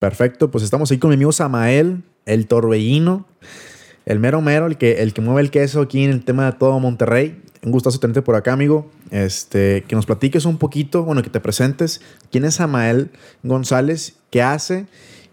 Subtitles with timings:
[0.00, 3.26] Perfecto, pues estamos ahí con mi amigo Samael, el torbellino,
[4.06, 6.52] el mero mero, el que, el que mueve el queso aquí en el tema de
[6.52, 7.42] todo Monterrey.
[7.62, 8.90] Un gustazo tenerte por acá, amigo.
[9.10, 12.00] Este, que nos platiques un poquito, bueno, que te presentes.
[12.32, 13.10] ¿Quién es Samael
[13.42, 14.14] González?
[14.30, 14.86] ¿Qué hace?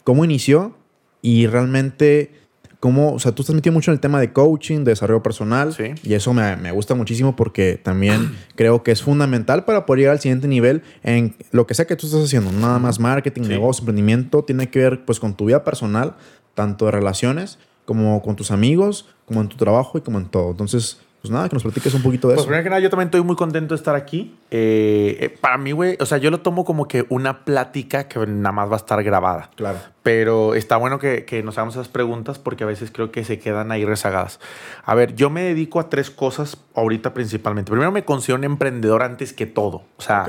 [0.03, 0.75] ¿Cómo inició?
[1.21, 2.33] Y realmente
[2.79, 5.73] cómo, o sea, tú estás metido mucho en el tema de coaching, de desarrollo personal.
[5.73, 5.93] Sí.
[6.03, 10.13] Y eso me, me gusta muchísimo porque también creo que es fundamental para poder llegar
[10.13, 12.51] al siguiente nivel en lo que sea que tú estás haciendo.
[12.51, 13.49] Nada más marketing, Sí.
[13.49, 16.15] negocio, emprendimiento, tiene que ver pues con tu vida personal,
[16.53, 20.51] tanto de relaciones como con tus amigos, como en tu trabajo y como en todo.
[20.51, 22.47] Entonces, pues nada, que nos platiques un poquito de Pues eso.
[22.47, 24.35] primero que nada, yo también estoy muy contento de estar aquí.
[24.51, 28.19] Eh, eh, para mí, güey, o sea, yo lo tomo como que una plática que
[28.27, 29.49] nada más va a estar grabada.
[29.55, 29.79] Claro.
[30.03, 33.39] Pero está bueno que, que nos hagamos esas preguntas porque a veces creo que se
[33.39, 34.39] quedan ahí rezagadas.
[34.85, 37.71] A ver, yo me dedico a tres cosas ahorita principalmente.
[37.71, 39.83] Primero me considero un emprendedor antes que todo.
[39.97, 40.25] O sea,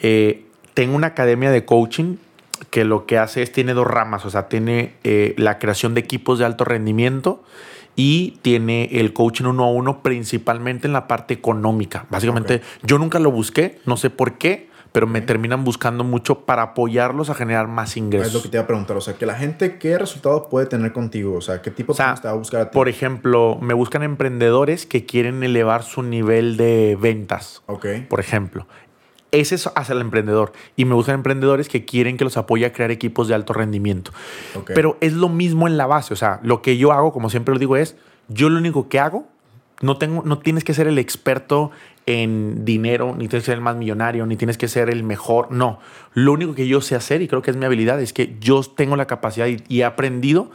[0.00, 2.16] eh, tengo una academia de coaching
[2.70, 4.94] que lo que hace es, tiene dos ramas, o sea, tiene
[5.36, 7.44] la creación de equipos de alto rendimiento
[7.96, 12.06] y tiene el coaching uno a uno principalmente en la parte económica.
[12.10, 16.62] Básicamente, yo nunca lo busqué, no sé por qué, pero me terminan buscando mucho para
[16.62, 18.28] apoyarlos a generar más ingresos.
[18.28, 18.96] Es lo que te iba a preguntar.
[18.96, 21.34] O sea, que la gente, ¿qué resultado puede tener contigo?
[21.34, 22.74] O sea, ¿qué tipo O sea, de te va a buscar a ti?
[22.74, 27.62] Por ejemplo, me buscan emprendedores que quieren elevar su nivel de ventas.
[27.66, 27.86] ok.
[28.08, 28.66] por ejemplo.
[29.36, 30.52] Ese es hacia el emprendedor.
[30.76, 34.10] Y me buscan emprendedores que quieren que los apoye a crear equipos de alto rendimiento.
[34.66, 36.14] Pero es lo mismo en la base.
[36.14, 37.96] O sea, lo que yo hago, como siempre lo digo, es
[38.28, 39.26] yo lo único que hago,
[39.82, 41.70] no, tengo, no tienes que ser el experto
[42.06, 45.52] en dinero, ni tienes que ser el más millonario, ni tienes que ser el mejor.
[45.52, 45.80] No.
[46.14, 48.62] Lo único que yo sé hacer, y creo que es mi habilidad, es que yo
[48.62, 50.50] tengo la capacidad y, y he aprendido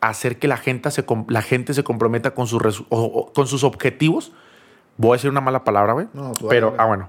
[0.00, 4.32] a hacer que la gente se, la gente se comprometa con, sus con sus objetivos.
[4.96, 6.08] Voy a decir una mala palabra, güey.
[6.12, 7.08] No, pero, ah, bueno.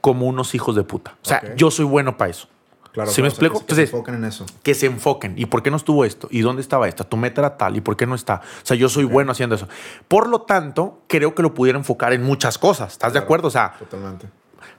[0.00, 1.16] Como unos hijos de puta.
[1.24, 2.48] O sea, yo soy bueno para eso.
[2.92, 3.54] claro, ¿sí me claro, o sea, explico?
[3.54, 4.46] que se- que se Entonces- enfoquen en eso.
[4.62, 5.34] Que se enfoquen.
[5.36, 6.28] ¿Y por qué no estuvo esto?
[6.30, 7.04] ¿Y dónde estaba esta?
[7.04, 7.76] Tu meta era tal.
[7.76, 8.36] ¿Y por qué no está?
[8.62, 9.68] O sea, yo soy bueno haciendo eso.
[10.08, 12.92] Por lo tanto, creo que lo pudiera enfocar en muchas cosas.
[12.92, 13.48] ¿Estás de acuerdo?
[13.48, 14.28] O sea, Totalmente.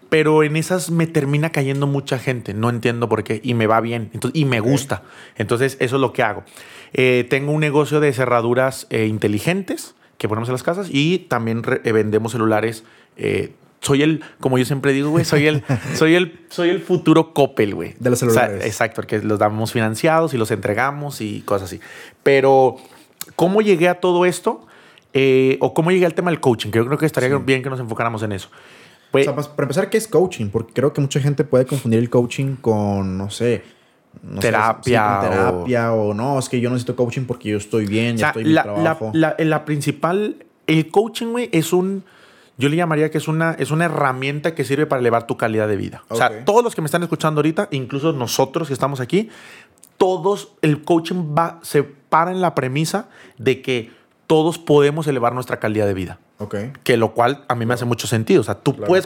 [0.10, 2.54] pero en esas me termina cayendo mucha gente.
[2.54, 3.40] No entiendo por qué.
[3.44, 4.10] Y me va bien.
[4.14, 5.04] Entonces, y me gusta.
[5.38, 6.44] Entonces, eso es lo que hago.
[6.94, 11.62] Eh, tengo un negocio de cerraduras eh, inteligentes que ponemos en las casas y también
[11.84, 12.84] eh, vendemos celulares.
[13.18, 15.64] eh, soy el, como yo siempre digo, güey, soy el,
[15.96, 17.96] soy el, soy el futuro Coppel, güey.
[18.00, 18.66] De los O sea, celulares.
[18.66, 21.80] exacto, que los damos financiados y los entregamos y cosas así.
[22.24, 22.76] Pero,
[23.36, 24.66] ¿cómo llegué a todo esto?
[25.14, 27.44] Eh, o cómo llegué al tema del coaching, que yo creo que estaría Sí.
[27.46, 28.50] bien que nos enfocáramos en eso.
[29.12, 30.50] O sea, para empezar, ¿qué es coaching?
[30.50, 33.64] Porque creo que mucha gente puede confundir el coaching con, no sé,
[34.22, 36.14] no sé, Terapia sí, con o- terapia o...
[36.14, 38.54] no, es que yo necesito coaching porque yo estoy bien, O ya estoy en mi
[38.56, 39.10] trabajo.
[39.16, 42.04] la- la- la principal, el coaching, güey, es un,
[42.60, 45.68] yo le llamaría que es una, es una herramienta que sirve para elevar tu calidad
[45.70, 46.04] de vida.
[46.10, 49.30] O sea, todos los que me están escuchando ahorita, incluso nosotros que estamos aquí,
[49.98, 53.92] todos, el coaching va, se para en la premisa de que
[54.28, 56.20] todos podemos elevar nuestra calidad de vida.
[56.84, 58.40] Que lo cual a mí me hace mucho sentido.
[58.42, 58.88] O sea, tú Claro.
[58.88, 59.06] puedes.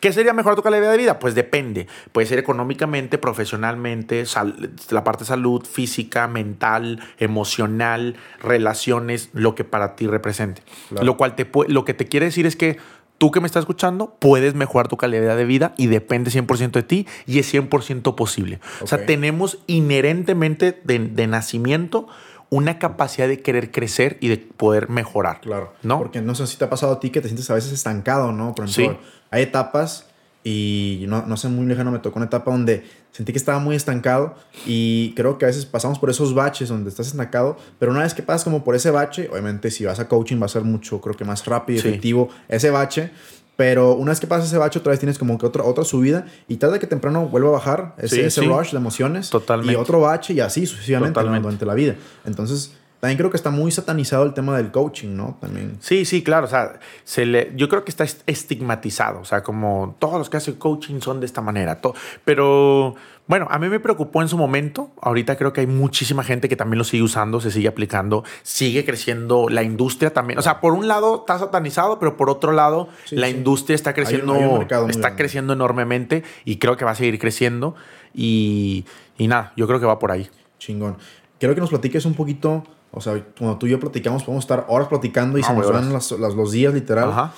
[0.00, 1.18] ¿Qué sería mejorar tu calidad de vida?
[1.20, 1.86] Pues depende.
[2.12, 9.64] Puede ser económicamente, profesionalmente, sal- la parte de salud, física, mental, emocional, relaciones, lo que
[9.64, 10.62] para ti represente.
[10.88, 11.04] Claro.
[11.06, 12.78] Lo cual te lo que te quiere decir es que
[13.18, 16.82] tú que me estás escuchando puedes mejorar tu calidad de vida y depende 100% de
[16.82, 18.58] ti y es 100% posible.
[18.82, 22.08] O sea, tenemos inherentemente de, de nacimiento
[22.50, 25.40] una capacidad de querer crecer y de poder mejorar.
[25.40, 25.72] Claro.
[25.82, 25.98] ¿No?
[25.98, 28.32] Porque no sé si te ha pasado a ti que te sientes a veces estancado,
[28.32, 28.54] ¿no?
[28.54, 29.06] Por ejemplo, Sí.
[29.30, 30.06] hay etapas
[30.46, 33.76] y no, no sé, muy lejano me tocó una etapa donde sentí que estaba muy
[33.76, 34.34] estancado
[34.66, 38.12] y creo que a veces pasamos por esos baches donde estás estancado, pero una vez
[38.12, 41.00] que pasas como por ese bache, obviamente si vas a coaching va a ser mucho,
[41.00, 41.88] creo que más rápido y Sí.
[41.88, 43.10] efectivo ese bache.
[43.56, 46.26] Pero una vez que pasas ese bache, otra vez tienes como que otra, otra subida
[46.48, 48.46] y tarde que temprano vuelve a bajar ese, Sí, ese sí.
[48.48, 49.30] rush de emociones.
[49.30, 49.72] Totalmente.
[49.72, 51.94] Y otro bache y así sucesivamente durante la vida.
[52.24, 55.36] Entonces, también creo que está muy satanizado el tema del coaching, ¿no?
[55.40, 55.76] También.
[55.80, 56.46] Sí, sí, claro.
[56.46, 59.20] O sea, se le, yo creo que está est- estigmatizado.
[59.20, 61.80] O sea, como todos los que hacen coaching son de esta manera.
[61.82, 61.94] to-
[62.24, 62.94] pero
[63.26, 64.90] bueno, a mí me preocupó en su momento.
[65.00, 68.84] Ahorita creo que hay muchísima gente que también lo sigue usando, se sigue aplicando, sigue
[68.84, 70.38] creciendo la industria también.
[70.38, 73.34] O sea, por un lado está satanizado, pero por otro lado Sí, la sí.
[73.36, 74.44] industria está Hay un- creciendo, hay
[74.84, 77.74] un está creciendo enormemente y creo que va a seguir creciendo.
[78.12, 78.84] Y,
[79.18, 80.28] y nada, yo creo que va por ahí.
[80.58, 80.96] Chingón.
[81.38, 84.66] Quiero que nos platiques un poquito, o sea, cuando tú y yo platicamos, podemos estar
[84.68, 87.10] horas platicando y Ah, se nos van las- las- los días literal.
[87.10, 87.32] Ajá.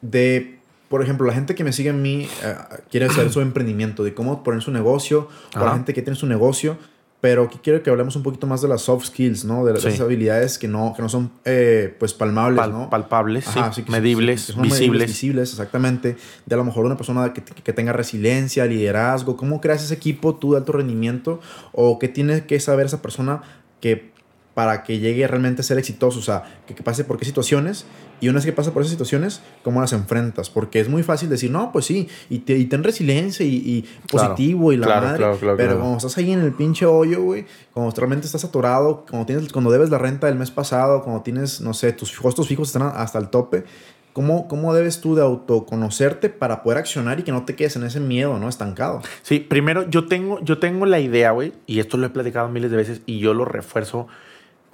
[0.00, 0.53] De,
[0.88, 2.54] por ejemplo, la gente que me sigue a mí eh,
[2.90, 6.26] quiere hacer su emprendimiento, de cómo poner su negocio, o la gente que tiene su
[6.26, 6.76] negocio,
[7.20, 9.64] Pero aquí quiero que hablemos un poquito más de las soft skills, ¿no?
[9.64, 9.88] De las Sí.
[9.88, 12.90] esas habilidades que no, que no son, eh, pues, palmables, Pal- ¿no?
[12.90, 15.08] palpables, Ajá, sí, sí, que- medibles, que son medibles, visibles.
[15.08, 16.16] visibles, exactamente.
[16.44, 19.38] De a lo mejor una persona que, que tenga resiliencia, liderazgo.
[19.38, 21.40] ¿Cómo creas ese equipo tú de alto rendimiento?
[21.72, 23.40] ¿O qué tiene que saber esa persona
[23.80, 24.12] que
[24.54, 26.18] para que llegue realmente a ser exitoso?
[26.18, 27.84] O sea, que, que pase por qué situaciones
[28.20, 30.48] y una vez que pasa por esas situaciones, ¿cómo las enfrentas?
[30.48, 33.82] Porque es muy fácil decir, no, pues sí, y, te- y ten resiliencia y, y
[33.82, 35.18] Claro, positivo y la claro, madre.
[35.18, 39.04] claro, claro, pero cuando estás ahí en el pinche hoyo, güey, cuando realmente estás atorado,
[39.10, 42.46] cuando, tienes, cuando debes la renta del mes pasado, cuando tienes, no sé, tus costos
[42.48, 43.64] fijos están hasta el tope,
[44.12, 47.84] ¿cómo, cómo debes tú de autoconocerte para poder accionar y que no te quedes en
[47.84, 48.48] ese miedo, ¿no?
[48.48, 49.02] Estancado.
[49.22, 52.70] Sí, primero yo tengo, yo tengo la idea, güey, y esto lo he platicado miles
[52.70, 54.06] de veces y yo lo refuerzo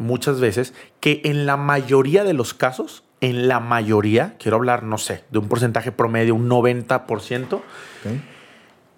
[0.00, 4.98] muchas veces, que en la mayoría de los casos, en la mayoría, quiero hablar, no
[4.98, 7.62] sé, de un porcentaje promedio, un 90%, ¿ok?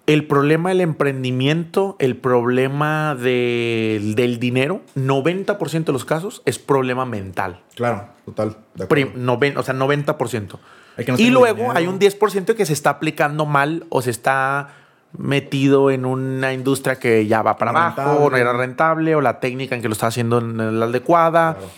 [0.05, 7.05] el problema del emprendimiento, el problema del- del dinero, 90% de los casos es problema
[7.05, 7.61] mental.
[7.75, 8.57] Claro, total.
[8.75, 9.25] de Prim- acuerdo.
[9.25, 10.59] noven- o sea, 90%.
[10.97, 11.77] El que no y luego dinero.
[11.77, 14.69] hay un 10% que se está aplicando mal o se está
[15.17, 18.29] metido en una industria que ya va para No abajo, rentable.
[18.31, 21.53] no era rentable, o la técnica en que lo está haciendo en la adecuada.
[21.55, 21.69] Claro.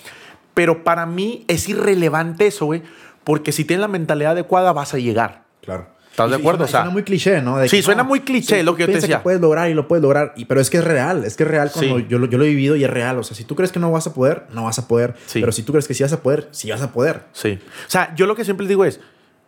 [0.53, 2.81] Pero para mí es irrelevante eso, güey,
[3.23, 5.43] porque si tienes la mentalidad adecuada vas a llegar.
[5.61, 5.87] Claro.
[6.11, 6.59] ¿Estás de Y- acuerdo?
[6.59, 7.57] Suena, O sea, suena muy cliché, ¿no?
[7.57, 9.17] De sí, que, suena no, muy cliché, lo que yo te decía.
[9.17, 10.31] que puedes lograr y lo puedes lograr.
[10.37, 12.05] Y, pero es que es real, es que es real cuando Sí.
[12.07, 13.19] yo, lo- yo lo he vivido y es real.
[13.19, 15.15] O sea, si tú crees que no vas a poder, no vas a poder.
[15.25, 15.41] Sí.
[15.41, 17.23] Pero si tú crees que sí vas a poder, sí vas a poder.
[17.33, 17.59] Sí.
[17.85, 19.01] O sea, yo lo que siempre digo es,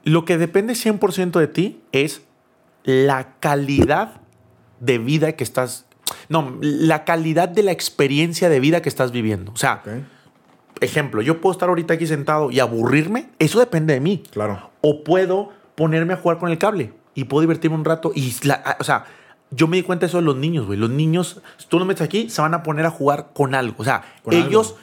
[0.04, 2.22] lo que depende 100% de ti es
[2.88, 4.22] la calidad
[4.80, 5.86] de vida que estás...
[6.30, 9.52] No, la calidad de la experiencia de vida que estás viviendo.
[9.52, 9.84] O sea,
[10.80, 14.24] ejemplo, yo puedo estar ahorita aquí sentado y aburrirme, eso depende de mí.
[14.32, 14.72] Claro.
[14.82, 18.14] O puedo ponerme a jugar con el cable y puedo divertirme un rato.
[18.16, 19.04] Y, la- o sea,
[19.52, 20.80] yo me di cuenta de eso de los niños, güey.
[20.80, 23.76] Los niños, si tú los metes aquí, se van a poner a jugar con algo.
[23.80, 24.76] O sea, Con ellos.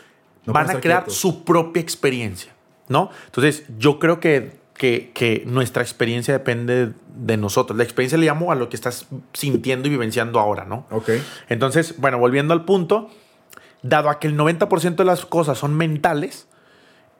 [0.44, 1.16] No van a crear quietos.
[1.16, 2.52] su propia experiencia,
[2.88, 3.08] ¿no?
[3.26, 7.76] Entonces, yo creo que, que, que nuestra experiencia depende de nosotros.
[7.76, 10.86] La experiencia le llamo a lo que estás sintiendo y vivenciando ahora, ¿no?
[10.90, 11.10] Ok.
[11.48, 13.10] Entonces, bueno, volviendo al punto,
[13.82, 16.48] dado a que el 90% de las cosas son mentales,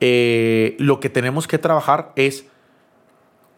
[0.01, 2.47] eh, lo que tenemos que trabajar es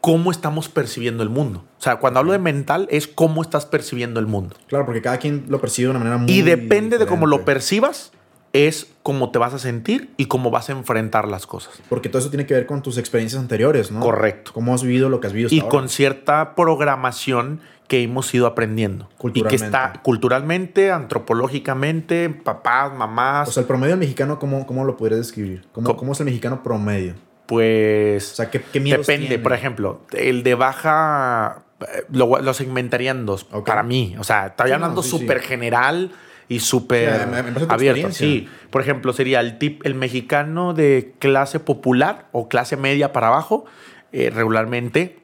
[0.00, 1.64] cómo estamos percibiendo el mundo.
[1.78, 4.54] O sea, cuando hablo de mental es cómo estás percibiendo el mundo.
[4.68, 7.44] Claro, porque cada quien lo percibe de una manera muy Y depende de cómo lo
[7.44, 8.12] percibas,
[8.52, 11.80] es cómo te vas a sentir y cómo vas a enfrentar las cosas.
[11.88, 14.00] Porque todo eso tiene que ver con tus experiencias anteriores, ¿no?
[14.00, 14.52] Correcto.
[14.54, 15.70] Cómo has vivido lo que has vivido hasta Y ahora.
[15.70, 19.04] con cierta programación que hemos ido aprendiendo.
[19.04, 19.64] Y que Culturalmente.
[19.66, 25.64] está culturalmente, antropológicamente, papás, mamás, O sea, el promedio mexicano, ¿cómo, cómo lo podrías describir?
[25.72, 25.98] ¿Cómo, ¿Cómo?
[25.98, 27.14] cómo es el mexicano promedio?
[27.46, 28.32] pues...
[28.32, 29.42] O sea, ¿qué, qué miedos Depende, tiene?
[29.42, 34.16] por ejemplo, el de baja eh, lo, lo segmentaría en dos para mí.
[34.18, 35.18] O sea, estoy hablando sí, sí.
[35.18, 36.10] súper general
[36.48, 37.28] y súper
[37.68, 38.12] abierto.
[38.12, 43.28] Sí, por ejemplo, sería el tip, el mexicano de clase popular o clase media para
[43.28, 43.64] abajo,
[44.12, 45.18] eh, regularmente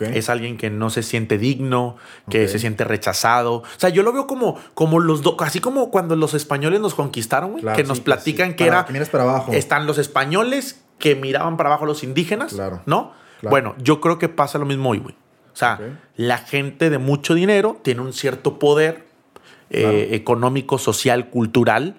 [0.00, 1.96] es alguien que no se siente digno,
[2.28, 3.58] que se siente rechazado.
[3.58, 6.94] O sea, yo lo veo como, como los dos, así como cuando los españoles nos
[6.96, 8.56] conquistaron, güey, Claro, que sí, nos platican sí.
[8.56, 9.52] que Para- era que miras para abajo.
[9.52, 12.82] están los españoles que miraban para abajo a los indígenas, Claro.
[12.86, 13.12] ¿no?
[13.40, 13.50] Claro.
[13.50, 15.14] Bueno, yo creo que pasa lo mismo hoy, güey.
[15.52, 15.78] O sea,
[16.16, 19.05] la gente de mucho dinero tiene un cierto poder
[19.70, 21.96] eh, económico, social, cultural,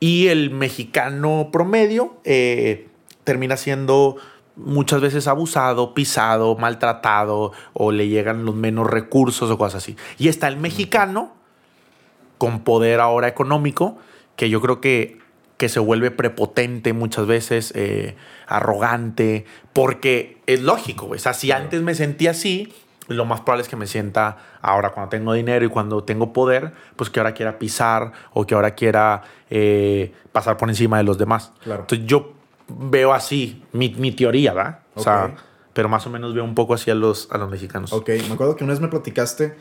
[0.00, 2.88] y el mexicano promedio eh,
[3.24, 4.16] termina siendo
[4.56, 9.96] muchas veces abusado, pisado, maltratado, o le llegan los menos recursos o cosas así.
[10.18, 11.32] Y está el mexicano
[12.38, 13.98] con poder ahora económico,
[14.36, 15.18] que yo creo que,
[15.56, 21.08] que se vuelve prepotente muchas veces, eh, arrogante, porque es lógico.
[21.10, 22.72] O sea, si antes me sentía así,
[23.08, 26.72] lo más probable es que me sienta ahora cuando tengo dinero y cuando tengo poder,
[26.96, 31.18] pues que ahora quiera pisar o que ahora quiera eh, pasar por encima de los
[31.18, 31.52] demás.
[31.62, 31.82] Claro.
[31.82, 32.34] Entonces yo
[32.68, 34.80] veo así mi, mi teoría, ¿verdad?
[34.94, 35.34] O sea,
[35.72, 37.92] pero más o menos veo un poco así a los, a los mexicanos.
[37.92, 39.54] Ok, me acuerdo que una vez me platicaste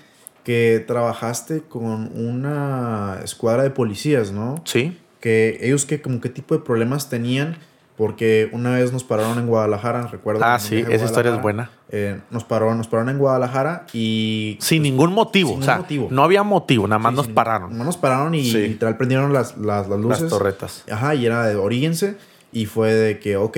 [0.44, 4.62] que trabajaste con una escuadra de policías, ¿no?
[4.66, 7.58] Sí, Que ellos que como qué tipo de problemas tenían,
[7.98, 10.42] porque una vez nos pararon en Guadalajara, recuerdo.
[10.46, 11.72] Ah, sí, esa historia es buena.
[11.90, 14.58] eh, nos, pararon, nos pararon en Guadalajara y...
[14.62, 15.50] sin ningún motivo.
[15.52, 16.08] sin o sea, motivo.
[16.12, 17.76] no había motivo, nada más Sí, nos pararon.
[17.78, 18.68] No nos pararon y Sí.
[18.68, 20.22] literal prendieron las, las, las luces.
[20.22, 20.84] Las torretas.
[20.92, 22.18] Ajá, y era de oríguense.
[22.54, 23.58] Y fue de que, ok.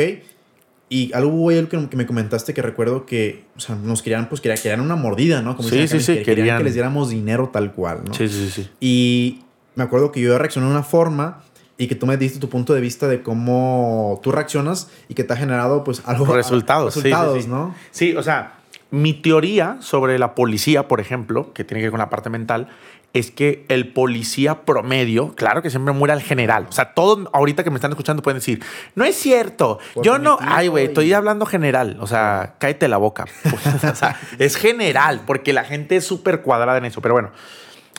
[0.91, 4.57] Y algo ahí que, me comentaste que recuerdo que, o sea, nos querían, pues querían,
[4.59, 5.55] querían una mordida, ¿no?
[5.55, 8.13] Como Sí, sí, sí, que querían, querían- que les diéramos dinero tal cual, ¿no?
[8.15, 8.69] Sí, sí, sí.
[8.79, 9.41] Y
[9.75, 11.43] me acuerdo que yo reaccioné de una forma
[11.79, 15.23] y que tú me diste tu punto de vista de cómo tú reaccionas y que
[15.23, 16.25] te ha generado, pues, algo.
[16.35, 16.93] Resultados.
[16.93, 17.49] sí, sí, Resultados, sí.
[17.49, 17.73] ¿no?
[17.89, 18.57] Sí, o sea,
[18.91, 22.67] mi teoría sobre la policía, por ejemplo, que tiene que ver con la parte mental,
[23.13, 26.67] es que el policía promedio, claro que siempre muere al general.
[26.69, 28.61] O sea, todos ahorita que me están escuchando pueden decir,
[28.95, 29.79] no es cierto.
[30.03, 31.97] Yo no, ay, güey, estoy hablando general.
[32.01, 33.25] O sea, cállate la boca.
[33.89, 37.01] o sea, es general, porque la gente es súper cuadrada en eso.
[37.01, 37.31] Pero bueno,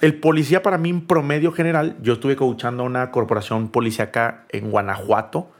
[0.01, 4.71] el policía para mí, en promedio general, yo estuve coachando a una corporación policíaca en
[4.71, 5.51] Guanajuato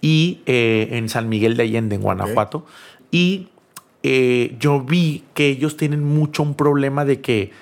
[0.00, 2.66] y eh, en San Miguel de Allende, en Guanajuato.
[3.12, 3.48] Y
[4.02, 7.52] eh, yo vi que ellos tienen mucho un problema de que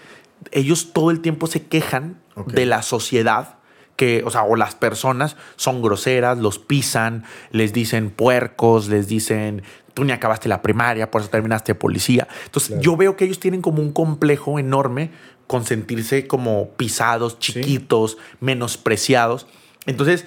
[0.50, 2.16] ellos todo el tiempo se quejan
[2.47, 3.56] de la sociedad.
[3.97, 9.62] Que, o sea, o las personas son groseras, los pisan, les dicen puercos, les dicen
[9.94, 12.26] tú ni acabaste la primaria, por eso terminaste policía.
[12.47, 12.83] Entonces, Claro.
[12.83, 15.12] yo veo que ellos tienen como un complejo enorme
[15.54, 19.46] con sentirse como pisados, chiquitos, menospreciados.
[19.87, 20.26] Entonces,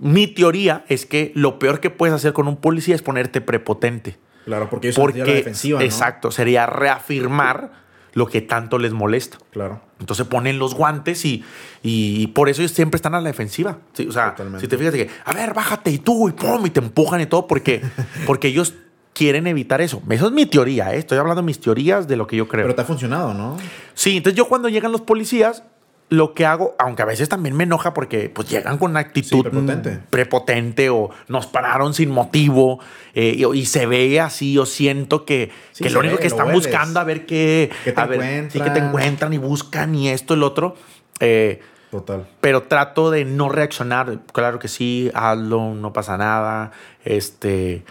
[0.00, 4.18] mi teoría es que lo peor que puedes hacer con un policía es ponerte prepotente.
[4.46, 5.84] Claro, porque ellos porque, la Porque, defensiva, ¿no?
[5.84, 9.38] exacto, sería reafirmar lo que tanto les molesta.
[9.52, 9.80] Claro.
[10.00, 11.44] Entonces ponen los guantes y,
[11.84, 13.78] y por eso ellos siempre están a la defensiva.
[13.92, 14.60] Sí, o sea, Totalmente.
[14.60, 17.20] si te fijas de que, a ver, bájate y tú, y pum, y te empujan
[17.20, 17.80] y todo, porque,
[18.26, 18.74] porque ellos
[19.14, 20.02] quieren evitar eso.
[20.10, 20.98] Eso es mi teoría, ¿eh?
[20.98, 22.64] estoy hablando de mis teorías de lo que yo creo.
[22.64, 23.56] Pero te ha funcionado, ¿no?
[23.94, 25.62] Sí, entonces yo cuando llegan los policías,
[26.10, 29.38] lo que hago, aunque a veces también me enoja porque pues llegan con una actitud
[29.38, 29.90] Sí, prepotente.
[29.90, 32.78] mm, prepotente o nos pararon sin motivo
[33.14, 36.26] eh, y, y se ve así o siento que, Sí, que lo único ve, que
[36.26, 36.66] están hueles.
[36.66, 39.32] buscando a ver qué, te a ver, sí, que te encuentran.
[39.32, 40.76] y buscan y esto y lo otro.
[41.20, 42.26] Eh, Total.
[42.40, 44.18] pero trato de no reaccionar.
[44.32, 46.72] Claro que sí, hazlo, no pasa nada.
[47.04, 47.82] Este.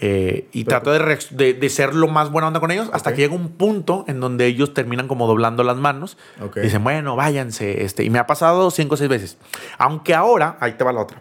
[0.00, 3.10] Eh, y Pero- trato de, de, de ser lo más buena onda con ellos hasta
[3.10, 3.16] Ok.
[3.16, 6.16] que llega un punto en donde ellos terminan como doblando las manos.
[6.42, 6.58] Ok.
[6.60, 7.84] Dicen, bueno, váyanse.
[7.84, 9.36] Este, y me ha pasado cinco o seis veces.
[9.78, 11.20] Aunque ahora, ahí te va la otra.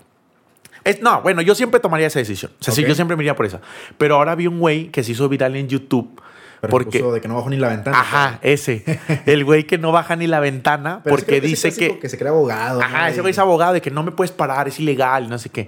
[0.86, 2.52] Es, no, bueno, yo siempre tomaría esa decisión.
[2.60, 2.88] O sea, sí, Ok.
[2.88, 3.60] yo siempre me iría por esa.
[3.98, 6.22] Pero ahora vi un güey que se hizo viral en YouTube.
[6.62, 8.00] Pero porque, de que no bajo ni la ventana.
[8.00, 8.84] ajá, ese.
[9.26, 12.00] El güey que no baja ni la ventana Pero es porque ese dice clásico que.
[12.00, 12.82] que se cree abogado.
[12.82, 13.08] Ajá, ¿no?
[13.08, 15.68] ese güey es abogado de que no me puedes parar, es ilegal, no sé qué.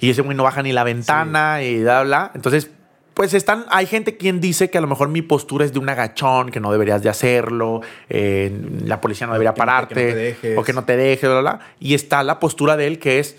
[0.00, 2.30] Y ese güey no baja ni la ventana y bla, bla.
[2.34, 2.70] Entonces,
[3.14, 5.88] pues están, hay gente quien dice que a lo mejor mi postura es de un
[5.88, 8.50] agachón, que no deberías de hacerlo, eh,
[8.84, 10.58] la policía no debería pararte, que no te dejes.
[10.58, 11.60] o que no te deje, bla, bla.
[11.78, 13.36] Y está la postura de él que es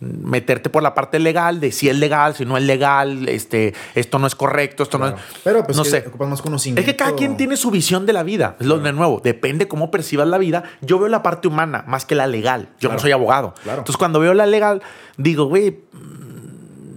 [0.00, 4.18] meterte por la parte legal de si es legal, si no es legal, este, esto
[4.18, 5.16] no es correcto, esto Claro.
[5.16, 5.24] no es...
[5.44, 6.04] Pero pues no sé.
[6.06, 6.80] ocupas más conocimiento.
[6.80, 8.56] Es que cada quien tiene su visión de la vida.
[8.60, 9.20] Es lo de nuevo.
[9.24, 10.64] Depende cómo percibas la vida.
[10.82, 12.68] Yo veo la parte humana más que la legal.
[12.80, 12.94] Yo Claro.
[12.94, 13.54] no soy abogado.
[13.64, 14.82] Entonces, cuando veo la legal,
[15.16, 15.78] digo, güey,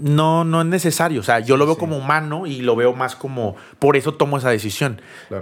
[0.01, 1.19] no, no es necesario.
[1.21, 1.79] O sea, yo lo veo sí.
[1.79, 3.55] como humano y lo veo más como.
[3.79, 5.01] Por eso tomo esa decisión.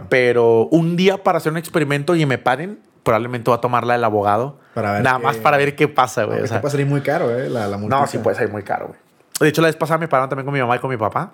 [0.09, 4.03] Pero un día para hacer un experimento y me paren, probablemente voy a tomarla del
[4.03, 4.59] abogado.
[4.73, 6.39] Para ver Nada qué- más para ver qué pasa, güey.
[6.39, 7.49] Aunque O sea, puede salir muy caro, ¿eh?
[7.49, 8.07] La, la no, multita.
[8.07, 8.99] sí puede ser muy caro, güey.
[9.39, 11.31] De hecho, la vez pasada me pararon también con mi mamá y con mi papá.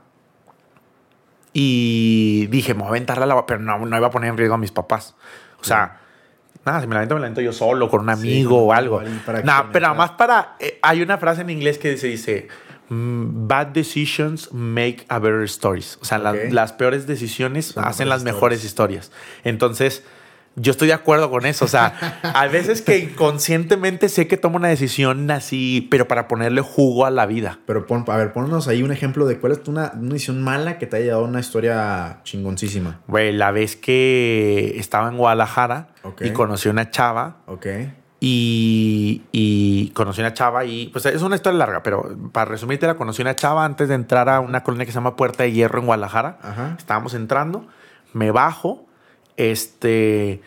[1.54, 4.56] Y dije, me voy a aventar la pero no, no iba a poner en riesgo
[4.56, 5.16] a mis papás.
[5.60, 6.00] O sea,
[6.66, 8.74] nada, si me la avento, me la avento yo solo, con un amigo con o
[8.74, 9.01] algo.
[9.44, 10.56] Nada, pero nada más para.
[10.60, 12.48] eh, hay una frase en inglés que se dice:
[12.90, 16.00] mm, Bad decisions make a better stories.
[16.01, 16.51] O sea, las- Ok.
[16.51, 19.12] las peores decisiones Son hacen las mejores historias.
[19.44, 20.04] Entonces.
[20.58, 21.63] Yo estoy de acuerdo con eso.
[21.63, 26.60] O sea, a veces que inconscientemente sé que tomo una decisión así, pero para ponerle
[26.62, 27.60] jugo a la vida.
[27.65, 30.77] Pero pon, a ver, ponnos ahí un ejemplo de cuál es una, una decisión mala
[30.77, 33.00] que te haya dado una historia chingoncísima.
[33.08, 35.89] Güey, la vez que estaba en Guadalajara
[36.20, 37.67] y conocí a una chava Ok.
[38.20, 42.86] y, y conocí a una chava y pues es una historia larga, pero para resumirte
[42.88, 45.43] la conocí a una chava antes de entrar a una colonia que se llama Puerta
[45.43, 46.38] de Hierro en Guadalajara.
[46.41, 46.75] Ajá.
[46.77, 47.67] Estábamos entrando,
[48.13, 48.86] me bajo,
[49.50, 50.42] este,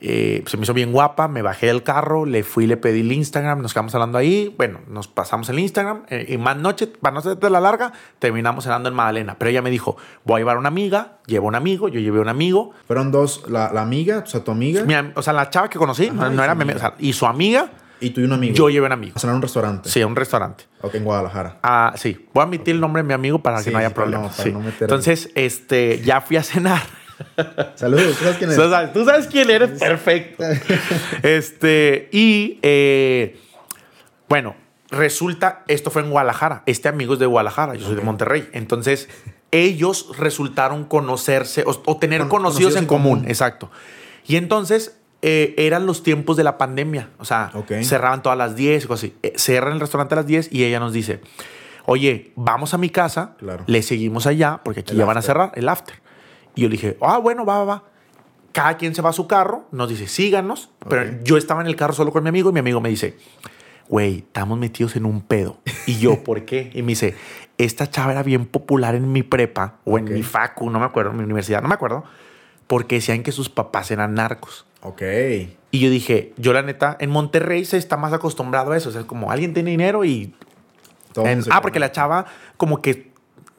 [0.00, 3.10] eh, se me hizo bien guapa, me bajé del carro, le fui, le pedí el
[3.12, 7.14] Instagram, nos quedamos hablando ahí, bueno, nos pasamos el Instagram eh, y más noche, para
[7.14, 10.38] no ser de la larga, terminamos cenando en Magdalena, pero ella me dijo, voy a
[10.38, 14.18] llevar una amiga, llevo un amigo, yo llevé un amigo, Fueron dos, la, la amiga,
[14.18, 16.44] o sea, tu amiga, mi am- o sea, la chava que conocí, Ajá, no, no
[16.44, 18.54] era mi o sea, y su amiga, y tú y un amigo.
[18.54, 19.14] yo llevé un amigo.
[19.16, 19.88] O sea, en un restaurante.
[19.88, 20.62] Sí, a un restaurante.
[20.82, 21.56] Ok, en Guadalajara.
[21.64, 23.88] Ah, sí, voy a admitir el nombre de mi amigo para Sí, que no haya
[23.88, 24.36] no- problemas.
[24.36, 24.52] para sí.
[24.52, 26.82] no Entonces, este, ya fui a cenar.
[27.74, 28.56] Saludos, ¿tú sabes quién es?
[28.56, 30.44] Tú sabes, tú sabes quién eres, perfecto.
[31.22, 33.38] este, y eh,
[34.28, 34.54] bueno,
[34.90, 36.62] resulta, esto fue en Guadalajara.
[36.66, 38.48] Este amigo es de Guadalajara, yo soy de Monterrey.
[38.52, 39.08] Entonces,
[39.50, 43.12] ellos resultaron conocerse o, o tener Con- conocidos, conocidos en en común.
[43.18, 43.28] común.
[43.28, 43.70] Exacto.
[44.26, 47.08] Y entonces eh, eran los tiempos de la pandemia.
[47.18, 47.50] O sea,
[47.82, 49.16] cerraban todas las 10 y cosas así.
[49.22, 51.20] Eh, Cierran el restaurante a las 10 y ella nos dice,
[51.86, 53.64] oye, vamos a mi casa, Claro.
[53.66, 55.96] le seguimos allá porque aquí El ya van a cerrar el after.
[56.58, 57.84] Y yo le dije, ah, bueno, va, va, va.
[58.52, 60.70] Cada quien se va a su carro, nos dice, síganos.
[60.88, 61.08] Pero Ok.
[61.22, 63.16] yo estaba en el carro solo con mi amigo y mi amigo me dice,
[63.88, 65.58] güey, estamos metidos en un pedo.
[65.86, 66.70] Y yo, ¿por qué?
[66.74, 67.14] Y me dice,
[67.58, 71.12] esta chava era bien popular en mi prepa o en mi facu, no me acuerdo,
[71.12, 72.02] en mi universidad, no me acuerdo.
[72.66, 74.66] porque decían que sus papás eran narcos.
[74.82, 75.02] Ok.
[75.70, 78.88] Y yo dije, yo la neta, en Monterrey se está más acostumbrado a eso.
[78.88, 80.34] O sea, es como alguien tiene dinero y...
[81.16, 82.26] En- ah, porque la chava
[82.58, 83.10] como que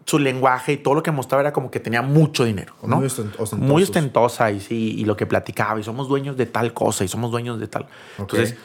[0.09, 2.97] su lenguaje y todo lo que mostraba era como que tenía mucho dinero, ¿no?
[2.97, 3.59] Muy ostent- ostentosos.
[3.59, 7.07] Muy ostentosa y sí, y lo que platicaba, y somos dueños de tal cosa, y
[7.07, 7.83] somos dueños de tal.
[8.17, 8.33] Ok.
[8.33, 8.55] Entonces,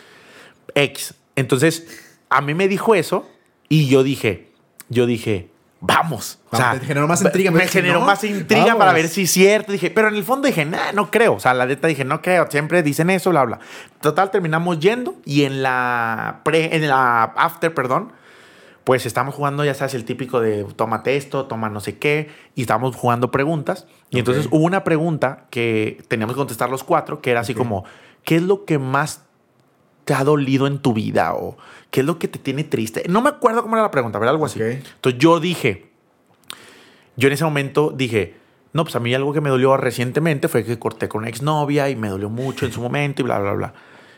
[0.75, 1.15] X.
[1.37, 1.87] Entonces,
[2.31, 3.29] a mí me dijo eso
[3.69, 4.53] y yo dije,
[4.89, 6.39] yo dije, vamos.
[6.51, 8.07] O sea, te generó más intriga, Me me generó ¿no?
[8.07, 8.79] más intriga Vamos.
[8.79, 9.73] para ver si es cierto.
[9.73, 11.35] Dije, pero en el fondo dije, nah, no creo.
[11.35, 12.47] O sea, la neta dije, no creo.
[12.51, 13.59] Siempre dicen eso, bla, bla.
[14.01, 18.13] Total, terminamos yendo y en la pre, en la after, perdón,
[18.85, 22.61] pues estamos jugando, ya sabes, el típico de tómate esto, toma no sé qué, y
[22.61, 23.87] estábamos jugando preguntas.
[24.11, 27.85] Y entonces hubo una pregunta que teníamos que contestar los cuatro, que era así como,
[28.25, 29.25] ¿qué es lo que más
[30.05, 31.35] te ha dolido en tu vida?
[31.35, 31.57] ¿O
[31.91, 33.05] qué es lo que te tiene triste?
[33.09, 34.61] No me acuerdo cómo era la pregunta, pero algo así.
[34.61, 35.91] Entonces yo dije,
[37.17, 38.35] yo en ese momento dije,
[38.75, 41.89] no, pues a mí algo que me dolió recientemente fue que corté con una exnovia
[41.89, 43.75] y me dolió mucho en su momento y bla, bla, bla.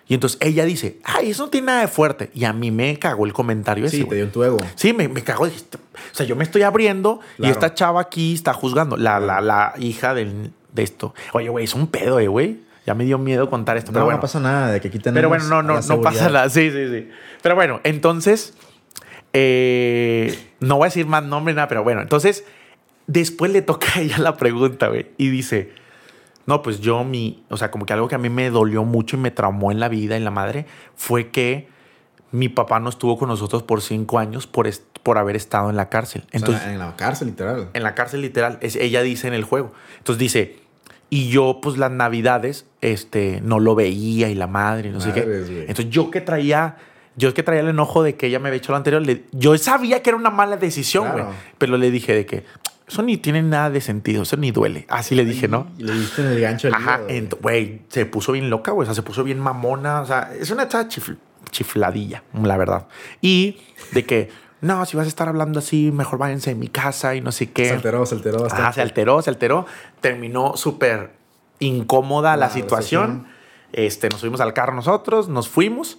[0.08, 2.30] Y entonces ella dice, ay, eso no tiene nada de fuerte.
[2.32, 3.98] Y a mí me cagó el comentario ese.
[3.98, 4.58] Sí, te dio en tu ego.
[4.76, 5.46] Sí, me, me cagó.
[5.46, 8.96] Dije, O sea, yo me estoy abriendo y esta chava aquí está juzgando.
[8.96, 11.12] La, la, la hija del, de esto.
[11.32, 12.58] Oye, güey, es un pedo, eh, güey.
[12.86, 13.90] Ya me dio miedo contar esto.
[13.90, 16.00] No, pero bueno, no pasa nada, de que aquí tenemos pero bueno, no, no, no
[16.00, 16.48] pasa nada.
[16.50, 17.08] Sí, sí, sí.
[17.42, 18.54] Pero bueno, entonces,
[19.32, 22.44] eh, no voy a decir más nombre, nada, pero bueno, entonces,
[23.08, 25.72] después le toca a ella la pregunta, güey, y dice,
[26.46, 29.16] no, pues yo mi, o sea, como que algo que a mí me dolió mucho
[29.16, 31.68] y me traumó en la vida, en la madre, fue que
[32.32, 34.68] mi papá no estuvo con nosotros por cinco años por,
[35.02, 36.22] por haber estado en la cárcel.
[36.26, 37.68] O sea, Entonces, en la cárcel, literal.
[37.72, 39.72] en la cárcel literal, es, ella dice en el juego.
[39.98, 40.56] Entonces dice,
[41.08, 45.22] y yo pues las navidades este, no lo veía y la madre no sé qué.
[45.22, 45.60] güey.
[45.60, 46.76] Entonces yo que traía,
[47.16, 49.56] yo que traía el enojo de que ella me había hecho lo anterior, le- yo
[49.56, 51.24] sabía que era una mala decisión, güey.
[51.58, 52.44] Pero le dije de que
[52.88, 54.86] eso ni tiene nada de sentido, eso ni duele.
[54.88, 55.66] Así le dije, ¿no?
[55.78, 57.00] Y le diste en el gancho del Ajá,
[57.42, 57.82] güey.
[57.88, 58.84] se puso bien loca, güey.
[58.84, 60.00] O sea, se puso bien mamona.
[60.02, 61.18] O sea, es una chava chifl-
[61.50, 62.86] chifladilla, la verdad.
[63.20, 63.58] Y
[63.92, 67.20] de que, no, si vas a estar hablando así, mejor váyanse de mi casa y
[67.20, 67.66] no sé qué.
[67.66, 68.74] Se alteró, se alteró bastante.
[68.74, 69.66] Se alteró, se alteró.
[70.00, 71.12] Terminó súper
[71.58, 73.06] incómoda la, La situación.
[73.26, 73.36] situación.
[73.72, 75.98] Este, nos subimos al carro nosotros, nos fuimos.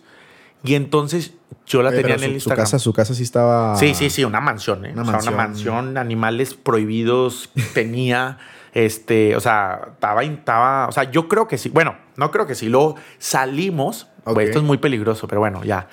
[0.63, 1.33] Y entonces
[1.65, 2.63] yo la Oye, tenía en el su, su Instagram.
[2.63, 3.75] casa, su casa sí estaba.
[3.75, 4.91] Sí, sí, sí, una mansión, ¿eh?
[4.93, 5.33] Una o sea, mansión.
[5.33, 8.37] una mansión, animales prohibidos tenía,
[8.73, 12.55] este, o sea, estaba, estaba, o sea, yo creo que sí, bueno, no creo que
[12.55, 14.39] sí, luego salimos, Ok.
[14.39, 15.87] esto es muy peligroso, pero bueno, ya.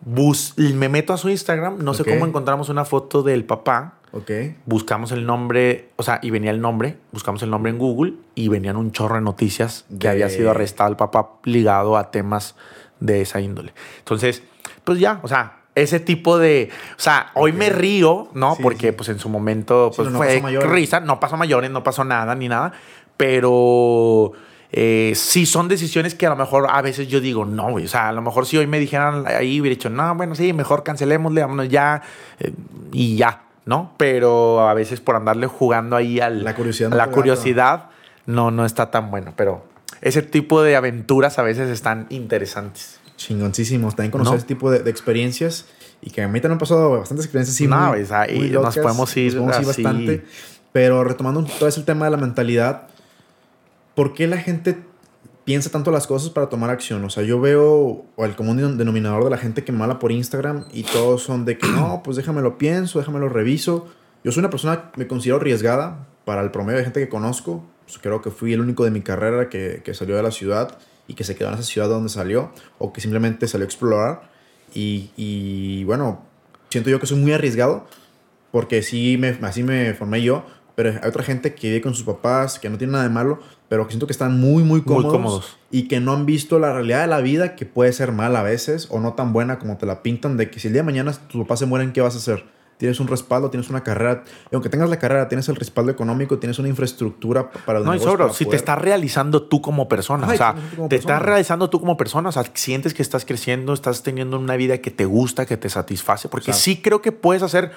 [0.00, 4.30] Bus, me meto a su Instagram, no sé cómo encontramos una foto del papá, Ok.
[4.66, 8.48] buscamos el nombre, o sea, y venía el nombre, buscamos el nombre en Google y
[8.48, 12.54] venían un chorro de noticias que había sido arrestado el papá ligado a temas
[13.00, 13.72] de esa índole.
[13.98, 14.42] Entonces,
[14.84, 18.56] pues ya, o sea, ese tipo de, o sea, hoy me río, ¿no?
[18.56, 18.92] Sí, Porque sí.
[18.92, 22.34] pues en su momento pues no, no fue risa, no pasó mayores, no pasó nada
[22.34, 22.72] ni nada,
[23.18, 24.32] pero
[24.72, 27.88] eh, sí son decisiones que a lo mejor a veces yo digo, no, güey, o
[27.88, 30.82] sea, a lo mejor si hoy me dijeran ahí hubiera dicho, no, bueno, sí, mejor
[30.82, 32.00] cancelémosle, vámonos ya
[32.40, 32.52] eh,
[32.92, 33.92] y ya, ¿no?
[33.98, 37.90] Pero a veces por andarle jugando ahí al, La curiosidad la curiosidad
[38.24, 39.65] no, no está tan bueno, pero
[40.02, 43.00] ese tipo de aventuras a veces están interesantes.
[43.16, 43.96] Chingoncísimos.
[43.96, 44.38] También conocer ¿No?
[44.38, 45.66] ese tipo de, de experiencias.
[46.02, 47.66] Y que a mí también me han pasado bastantes experiencias así.
[47.66, 49.82] No, muy, pues, ahí muy nos podemos ir Nos podemos ir así.
[49.82, 50.24] bastante.
[50.72, 52.88] Pero retomando todo ese tema de la mentalidad,
[53.94, 54.76] ¿por qué la gente
[55.44, 57.02] piensa tanto las cosas para tomar acción?
[57.04, 60.66] O sea, yo veo o el común denominador de la gente que mala por Instagram
[60.72, 63.86] y todos son de que no, pues déjame lo pienso, déjame lo reviso.
[64.22, 67.64] Yo soy una persona que me considero arriesgada para el promedio de gente que conozco.
[67.86, 70.78] Pues creo que fui el único de mi carrera que, que salió de la ciudad
[71.08, 74.30] y que se quedó en esa ciudad donde salió o que simplemente salió a explorar.
[74.74, 76.24] Y, y bueno,
[76.68, 77.86] siento yo que soy muy arriesgado
[78.50, 80.44] porque sí me, así me formé yo,
[80.74, 83.38] pero hay otra gente que vive con sus papás, que no tiene nada de malo,
[83.68, 85.56] pero que siento que están muy, muy cómodos, cómodos.
[85.70, 88.42] y que no han visto la realidad de la vida, que puede ser mala a
[88.42, 90.86] veces o no tan buena como te la pintan, de que si el día de
[90.86, 92.44] mañana tus papás se mueren, ¿qué vas a hacer?
[92.78, 96.38] Tienes un respaldo, tienes una carrera, y aunque tengas la carrera, tienes el respaldo económico,
[96.38, 99.88] tienes una infraestructura pa- para No, y sobre, para si te estás realizando tú como
[99.88, 100.88] persona, o sea, te persona.
[100.96, 104.76] estás realizando tú como persona, o sea, sientes que estás creciendo, estás teniendo una vida
[104.78, 106.64] que te gusta, que te satisface, porque Exacto.
[106.64, 107.70] sí creo que puedes hacer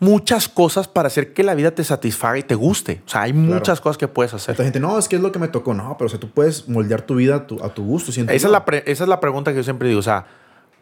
[0.00, 3.02] muchas cosas para hacer que la vida te satisfaga y te guste.
[3.06, 4.52] O sea, hay muchas cosas que puedes hacer.
[4.54, 5.72] Otra gente, no, es que es lo que me tocó.
[5.74, 8.10] No, pero o sea, tú puedes moldear tu vida a tu, a tu gusto.
[8.10, 10.00] Esa es, la esa es la pregunta que yo siempre digo.
[10.00, 10.26] O sea,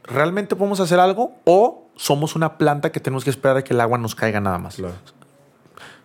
[0.05, 3.81] ¿realmente podemos hacer algo o somos una planta que tenemos que esperar a que el
[3.81, 4.77] agua nos caiga nada más?
[4.77, 4.95] Claro.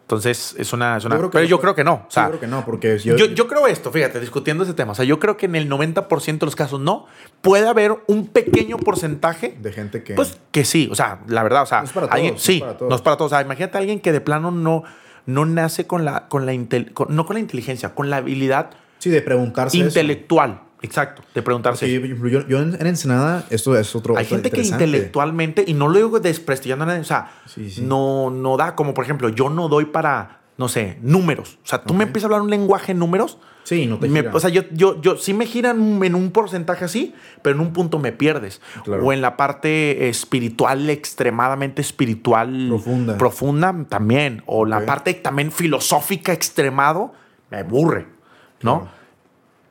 [0.02, 0.96] Entonces, es una...
[0.96, 1.50] es una- Yo pero no.
[1.50, 2.06] yo creo que no.
[2.08, 4.74] O sea, yo creo que no, porque yo, yo, yo creo esto, fíjate, discutiendo ese
[4.74, 4.94] tema.
[4.94, 7.08] O sea, yo creo que en el 90% de los casos no.
[7.42, 10.14] Puede haber un pequeño porcentaje de gente que...
[10.14, 12.54] Pues que sí, o sea, la verdad, o sea, No es para alguien, todos, sí,
[12.54, 12.90] no es para todos.
[12.90, 13.32] no es para todos.
[13.34, 14.84] O sea, imagínate a alguien que de plano no,
[15.26, 18.70] no nace con la, con la intel- con- no con la inteligencia, con la habilidad
[19.00, 19.78] Sí, de preguntarse.
[19.88, 19.94] eso.
[20.82, 21.92] Exacto, de preguntarse.
[21.92, 24.16] Yo, yo- yo en, en Ensenada, esto es otro.
[24.18, 27.82] Hay gente que intelectualmente, y no lo digo desprestigiando a nadie, o sea, Sí, sí.
[27.82, 31.58] No, no da, como por ejemplo, yo no doy para, no sé, números.
[31.64, 33.40] O sea, tú me empiezas a hablar un lenguaje en números.
[33.64, 36.86] Sí, no te me- o sea, yo, yo, yo sí me giran en un porcentaje
[36.86, 38.62] así, pero en un punto me pierdes.
[38.86, 39.04] Claro.
[39.06, 42.68] O en la parte espiritual, extremadamente espiritual.
[42.70, 43.18] Profunda.
[43.18, 44.42] Profunda también.
[44.46, 47.14] O la parte también filosófica extremado,
[47.52, 48.08] me aburre,
[48.62, 48.82] ¿no?
[48.82, 48.97] Claro.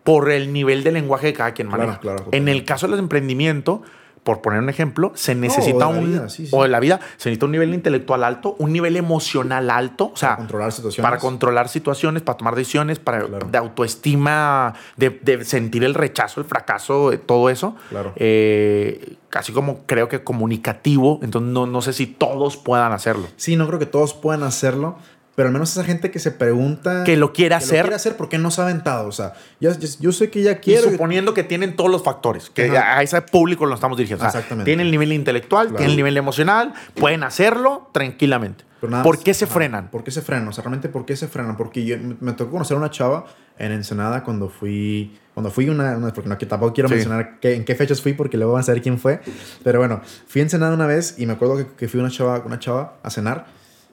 [0.07, 2.01] Por el nivel de lenguaje de cada quien Claro, maneja.
[2.01, 2.53] claro, en totalmente.
[2.53, 3.83] el caso del emprendimiento,
[4.25, 6.07] por poner un ejemplo, se necesita o un.
[6.13, 6.51] vida, sí, sí.
[6.53, 10.11] O de la vida, se necesita un nivel intelectual alto, un nivel emocional alto.
[10.13, 11.11] O sea, Para controlar situaciones.
[11.11, 13.47] para controlar situaciones, para tomar decisiones, para Claro.
[13.49, 17.77] de autoestima, de, de sentir el rechazo, el fracaso, eh, todo eso.
[17.89, 18.13] Claro.
[18.17, 21.21] Eh, casi como creo que comunicativo.
[21.23, 23.29] Entonces, no, no sé si todos puedan hacerlo.
[23.37, 24.97] Sí, no creo que todos puedan hacerlo,
[25.37, 27.05] pero al menos esa gente que se pregunta.
[27.05, 27.77] Que lo quiere que hacer.
[27.79, 29.07] Lo quiere hacer porque no se ha aventado.
[29.07, 30.91] O sea, yo sé que ya Y quiero.
[30.91, 32.99] suponiendo que tienen todos los factores, que Ajá.
[32.99, 34.25] a ese público lo estamos dirigiendo.
[34.27, 34.69] O sea, Exactamente.
[34.69, 35.77] tienen el nivel intelectual, Claro.
[35.77, 38.65] tienen el nivel emocional, pueden hacerlo tranquilamente.
[38.81, 39.91] Pero nada ¿Por más- qué se ajá, frenan?
[39.91, 40.49] ¿Por qué se frenan?
[40.49, 41.57] O sea, realmente, ¿por qué se frenan?
[41.57, 43.25] Porque yo, me, me tocó conocer a una chava
[43.59, 45.19] en Ensenada cuando fui.
[45.33, 45.97] Cuando fui una.
[45.97, 46.95] una- porque no, que tampoco quiero Sí.
[46.95, 49.21] mencionar qué- en qué fechas fui porque luego van a saber quién fue.
[49.65, 52.43] Pero bueno, fui a Ensenada una vez y me acuerdo que, que fui una chava,
[52.47, 53.47] una chava a cenar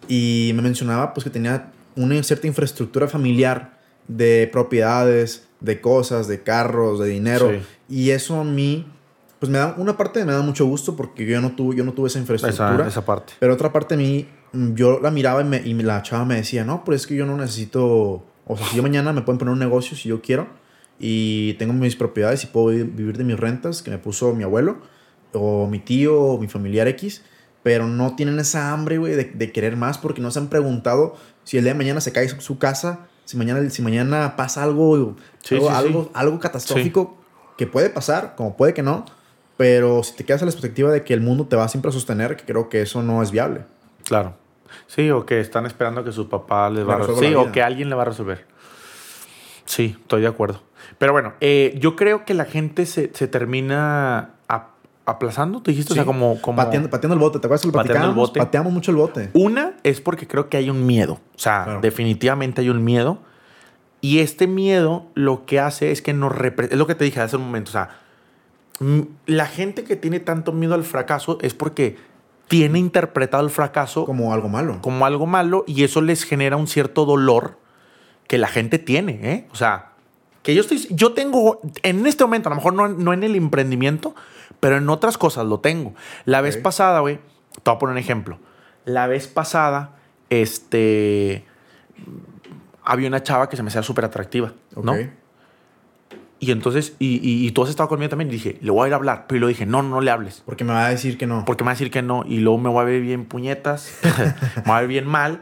[0.07, 6.41] y me mencionaba pues que tenía una cierta infraestructura familiar de propiedades, de cosas, de
[6.43, 7.49] carros, de dinero.
[7.49, 7.59] Sí.
[7.89, 8.87] Y eso a mí.
[9.39, 11.91] Pues me da, una parte me da mucho gusto porque yo no tuve, yo no
[11.91, 12.75] tuve esa infraestructura.
[12.75, 13.33] Esa, esa parte.
[13.39, 14.27] Pero otra parte de mí,
[14.73, 17.25] yo la miraba y, me- y la chava me decía, no, pero es que yo
[17.25, 20.47] no necesito, o sea, si yo mañana me pueden poner un negocio si yo quiero
[20.97, 24.43] y tengo mis propiedades y puedo vi- vivir de mis rentas que me puso mi
[24.43, 24.77] abuelo
[25.33, 27.23] o mi tío o mi familiar X,
[27.63, 31.15] pero no tienen esa hambre, güey, de, de querer más porque no se han preguntado
[31.43, 34.63] si el día de mañana se cae su, su casa, si mañana, si mañana pasa
[34.63, 37.17] algo, Sí, algo, sí, algo, algo catastrófico
[37.57, 39.05] que puede pasar, como puede que no,
[39.57, 41.91] pero si te quedas a la expectativa de que el mundo te va siempre a
[41.91, 43.61] sostener, que creo que eso no es viable.
[44.03, 44.35] Claro.
[44.87, 47.29] Sí, o que están esperando que su papá les va a resolver.
[47.29, 48.45] Sí, o que alguien le va a resolver.
[49.65, 50.61] Sí, estoy de acuerdo.
[50.97, 54.31] Pero bueno, eh, yo creo que la gente se, se termina
[55.05, 55.93] aplazando, ¿te dijiste?
[55.93, 56.07] O sea, Sí.
[56.07, 56.39] como...
[56.41, 56.55] como...
[56.57, 58.39] Pateando, pateando el bote, ¿te acuerdas lo Pateando el bote.
[58.39, 59.29] Pateamos mucho el bote.
[59.33, 61.13] Una es porque creo que hay un miedo.
[61.35, 61.81] O sea, Claro.
[61.81, 63.19] definitivamente hay un miedo.
[64.01, 67.19] Y este miedo lo que hace es que nos repre- Es lo que te dije
[67.21, 67.69] hace un momento.
[67.69, 67.89] O sea,
[69.25, 71.97] la gente que tiene tanto miedo al fracaso es porque
[72.47, 74.79] tiene interpretado el fracaso como, Como algo malo.
[75.05, 77.57] algo malo y eso les genera un cierto dolor
[78.27, 79.19] que la gente tiene.
[79.23, 79.47] ¿eh?
[79.51, 79.91] O sea,
[80.43, 80.85] que yo estoy.
[80.89, 84.15] Yo tengo en este momento, a lo mejor no, no en el emprendimiento,
[84.63, 85.93] pero en otras cosas lo tengo.
[86.23, 88.39] La vez pasada, güey, te voy a poner un ejemplo.
[88.85, 89.97] La vez pasada,
[90.29, 91.43] este.
[92.81, 94.93] Había una chava que se me hacía súper atractiva, ¿no?
[94.93, 94.99] Ok.
[96.39, 98.29] Y entonces, y, y, y tú has estado conmigo también.
[98.29, 99.25] Y dije, le voy a ir a hablar.
[99.27, 100.43] Pero yo le dije, no, no le hables.
[100.45, 101.43] Porque me va a decir que no.
[101.43, 102.23] Porque me va a decir que no.
[102.25, 103.99] Y luego me voy a ver bien puñetas.
[104.55, 105.41] me voy a ver bien mal.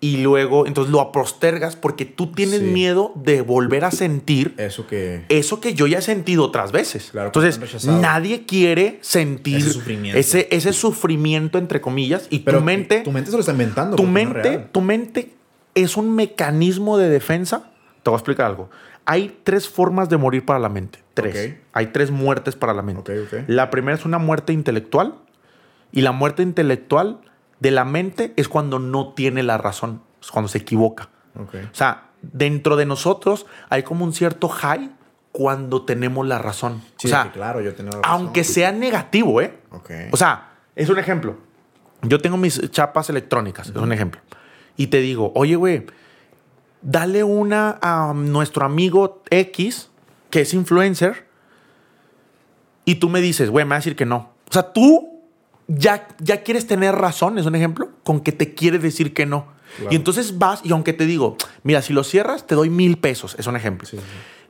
[0.00, 2.66] Y luego, entonces lo postergas porque tú tienes Sí.
[2.66, 5.24] miedo de volver a sentir Eso que...
[5.28, 7.08] eso que yo ya he sentido otras veces.
[7.10, 10.18] Claro, Entonces, nadie quiere sentir Ese sufrimiento.
[10.20, 13.96] ese, ese sufrimiento, entre comillas, y Pero tu mente, Tu mente se lo está inventando.
[13.96, 14.68] tu no es mente, real.
[14.70, 15.34] tu mente
[15.74, 17.72] es un mecanismo de defensa.
[18.04, 18.70] Te voy a explicar algo.
[19.04, 21.00] Hay tres formas de morir para la mente.
[21.14, 21.56] Tres.
[21.72, 23.18] Hay tres muertes para la mente.
[23.20, 23.40] Ok, ok.
[23.48, 25.14] La primera es una muerte intelectual.
[25.90, 27.18] Y la muerte intelectual
[27.60, 31.10] de la mente es cuando no tiene la razón, es cuando se equivoca.
[31.36, 34.90] O sea, dentro de nosotros hay como un cierto high
[35.32, 36.82] cuando tenemos la razón.
[36.96, 38.04] Sí, o sea, claro, yo tenía razón.
[38.06, 39.58] aunque sea negativo, ¿eh?
[40.10, 41.36] O sea, es un ejemplo.
[42.02, 44.20] Yo tengo mis chapas electrónicas, es un ejemplo.
[44.76, 45.86] Y te digo, oye, güey,
[46.82, 49.90] dale una a nuestro amigo X,
[50.30, 51.26] que es influencer,
[52.84, 54.32] y tú me dices, güey, me va a decir que no.
[54.48, 55.17] O sea, tú
[55.68, 59.46] ya, ya quieres tener razón, es un ejemplo, con que te quiere decir que no.
[59.90, 63.36] Y entonces vas, y aunque te digo, mira, si lo cierras, te doy mil pesos,
[63.38, 63.86] es un ejemplo.
[63.86, 64.02] Sí, sí.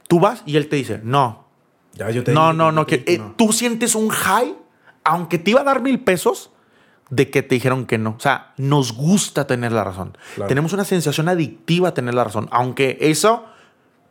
[0.08, 1.46] Tú vas y él te dice, no,
[1.94, 3.34] Ya, yo te no, no, no, que- eh, no.
[3.36, 4.54] tú sientes un high,
[5.04, 6.50] aunque te iba a dar mil pesos,
[7.10, 8.10] de que te dijeron que no.
[8.16, 10.16] O sea, nos gusta tener la razón.
[10.34, 10.48] Claro.
[10.48, 13.46] Tenemos una sensación adictiva a tener la razón, aunque eso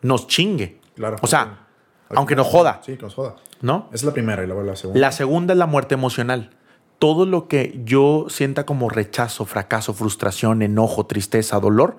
[0.02, 0.82] nos chingue.
[0.96, 1.18] Claro.
[1.22, 1.68] O sea,
[2.10, 3.36] aunque nos joda, Sí, que nos joda.
[3.62, 3.86] ¿no?
[3.90, 5.00] Esa es la primera y luego la segunda.
[5.00, 6.50] La segunda es la muerte emocional.
[7.00, 11.98] Todo lo que yo sienta como rechazo, fracaso, frustración, enojo, tristeza, dolor,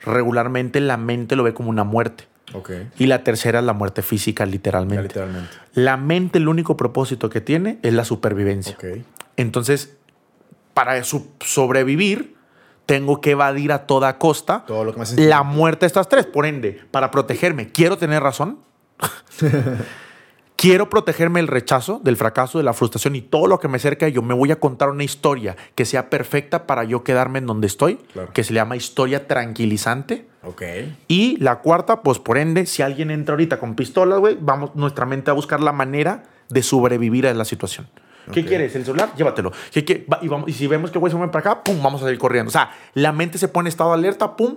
[0.00, 2.24] regularmente la mente lo ve como una muerte.
[2.52, 2.70] Ok.
[2.98, 5.04] Y la tercera es la muerte física, literalmente.
[5.04, 5.50] literalmente.
[5.74, 8.74] La mente, el único propósito que tiene es la supervivencia.
[8.74, 9.04] Ok.
[9.36, 9.96] Entonces,
[10.74, 12.36] para sobrevivir,
[12.86, 16.24] tengo que evadir a toda costa Todo lo que me la muerte de estas tres.
[16.26, 18.58] Por ende, para protegerme, quiero tener razón.
[20.56, 24.06] quiero protegerme del rechazo, del fracaso, de la frustración y todo lo que me acerca
[24.06, 24.22] a ello.
[24.22, 27.96] Me voy a contar una historia que sea perfecta para yo quedarme en donde estoy,
[28.12, 28.32] Claro.
[28.32, 30.26] que se llama historia tranquilizante.
[30.44, 30.62] Ok.
[31.08, 35.04] Y la cuarta, pues por ende, si alguien entra ahorita con pistolas, güey, vamos nuestra
[35.06, 37.88] mente a buscar la manera de sobrevivir a la situación.
[38.32, 38.74] ¿Qué quieres?
[38.74, 39.12] ¿El celular?
[39.16, 39.52] Llévatelo.
[39.72, 42.00] ¿Qué va- y, vamos- y si vemos que güey se mueve para acá, pum, vamos
[42.02, 42.48] a salir corriendo.
[42.48, 44.56] O sea, la mente se pone en estado de alerta, pum,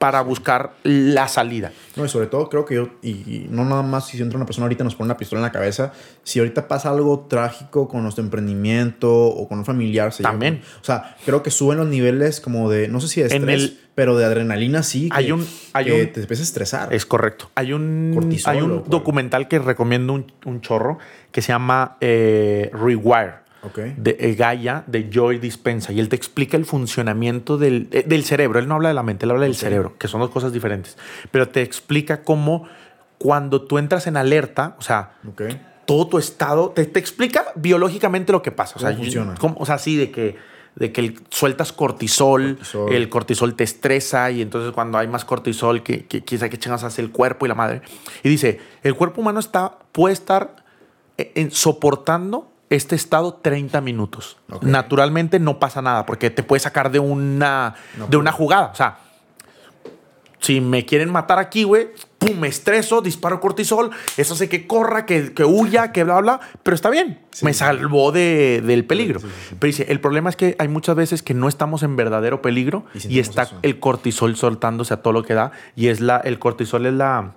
[0.00, 1.72] para buscar la salida.
[1.94, 4.46] No, y sobre todo creo que yo, y, y no nada más si entra una
[4.46, 7.86] persona ahorita y nos pone una pistola en la cabeza, si ahorita pasa algo trágico
[7.86, 10.54] con nuestro emprendimiento o con un familiar, se También.
[10.54, 13.42] lleva- o sea, creo que suben los niveles como de, no sé si de En
[13.42, 15.10] estrés, el- pero de adrenalina sí.
[15.10, 16.94] Que, Hay un- hay que un- te empieza a estresar.
[16.94, 17.50] Es correcto.
[17.54, 20.96] Hay un, Cortisol, hay ¿o un documental que recomiendo un, un chorro
[21.30, 23.39] que se llama eh, Rewire.
[23.62, 23.78] Ok.
[23.96, 28.24] de eh, Gaia de Joy Dispensa y él te explica el funcionamiento del, eh, del
[28.24, 28.58] cerebro.
[28.58, 30.96] Él no habla de la mente, él habla del cerebro, que son dos cosas diferentes.
[31.30, 32.66] Pero te explica cómo
[33.18, 35.42] cuando tú entras en alerta, o sea, Ok.
[35.84, 38.76] todo tu estado, te, te explica biológicamente lo que pasa.
[38.76, 39.34] O sea, ¿Cómo funciona?
[39.38, 40.36] cómo- o sea, sí, de que,
[40.76, 42.92] de que el- sueltas cortisol, Cortisol.
[42.94, 46.82] el cortisol te estresa y entonces cuando hay más cortisol, que, que, sabe qué chingas
[46.84, 47.82] hace el cuerpo y la madre.
[48.22, 50.56] Y dice, el cuerpo humano está, puede estar
[51.18, 54.38] eh, en- soportando este estado 30 minutos.
[54.50, 54.62] Ok.
[54.64, 58.70] Naturalmente no pasa nada porque te puede sacar de una, No, de una jugada.
[58.72, 58.98] O sea,
[60.38, 65.04] si me quieren matar aquí, güey, pum, me estreso, disparo cortisol, eso hace que corra,
[65.04, 67.44] que, que huya, que bla, bla, pero está bien, Sí.
[67.44, 69.20] me salvó de- del peligro.
[69.20, 69.56] Sí, sí.
[69.58, 72.84] Pero dice, el problema es que hay muchas veces que no estamos en verdadero peligro
[72.94, 73.58] Y y, está eso.
[73.62, 77.34] el cortisol soltándose a todo lo que da y es la, el cortisol es la...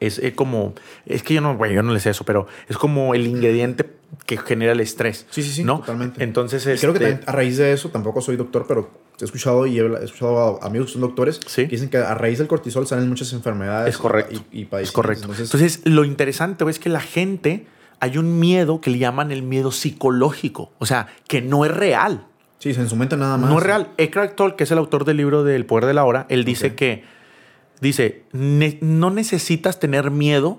[0.00, 0.74] Es eh, como,
[1.06, 3.82] es que yo no, güey, yo no le sé eso, pero es como el ingrediente
[4.26, 5.26] que genera el estrés.
[5.30, 5.80] Sí, sí, sí, ¿no?
[5.80, 6.22] totalmente.
[6.22, 9.24] Entonces, Y creo que este, también a raíz de eso, tampoco soy doctor, pero he
[9.24, 11.62] escuchado y he escuchado a amigos que son doctores Sí.
[11.64, 13.94] que dicen que a raíz del cortisol salen muchas enfermedades.
[13.94, 14.40] Es correcto.
[14.52, 15.22] Y, y Es correcto.
[15.24, 17.66] Entonces, Entonces, lo interesante es que la gente,
[18.00, 20.72] hay un miedo que le llaman el miedo psicológico.
[20.78, 22.26] O sea, que no es real.
[22.58, 23.50] sí, en su mente nada más.
[23.50, 23.88] No es real.
[23.96, 26.74] Eckhart Tolle, que es el autor del libro del poder de la hora, él dice
[26.74, 27.04] que,
[27.80, 30.58] dice, "Ne- no necesitas tener miedo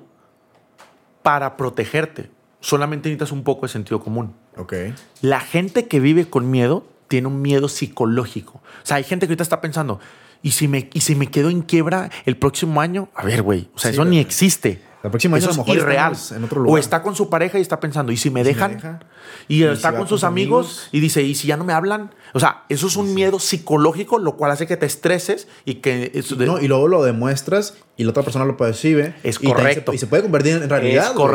[1.24, 2.30] para protegerte.
[2.62, 4.36] Solamente necesitas un poco de sentido común.
[4.58, 4.74] Ok.
[5.22, 8.62] La gente que vive con miedo tiene un miedo psicológico.
[8.84, 10.00] O sea, hay gente que ahorita está pensando,
[10.44, 13.10] ¿y si me, y si me quedo en quiebra el próximo año?
[13.16, 14.82] A ver, güey, o sea, Sí, eso ni existe.
[15.02, 16.12] La próxima año Eso a lo es mejor irreal.
[16.12, 16.76] estamos en otro lugar.
[16.76, 18.74] O está con su pareja y está pensando, ¿y si me ¿Y si me dejan?
[18.74, 19.00] deja?
[19.48, 20.90] Y, ¿Y si está con sus amigos amigos?
[20.92, 22.14] y dice, ¿y si ya no me hablan?
[22.34, 26.12] O sea, eso es un miedo psicológico, lo cual hace que te estreses y que...
[26.16, 29.16] eso de- No, y luego lo demuestras y la otra persona lo percibe.
[29.24, 29.94] Es y correcto.
[29.94, 31.08] se- y se puede convertir en realidad.
[31.12, 31.26] Es güey.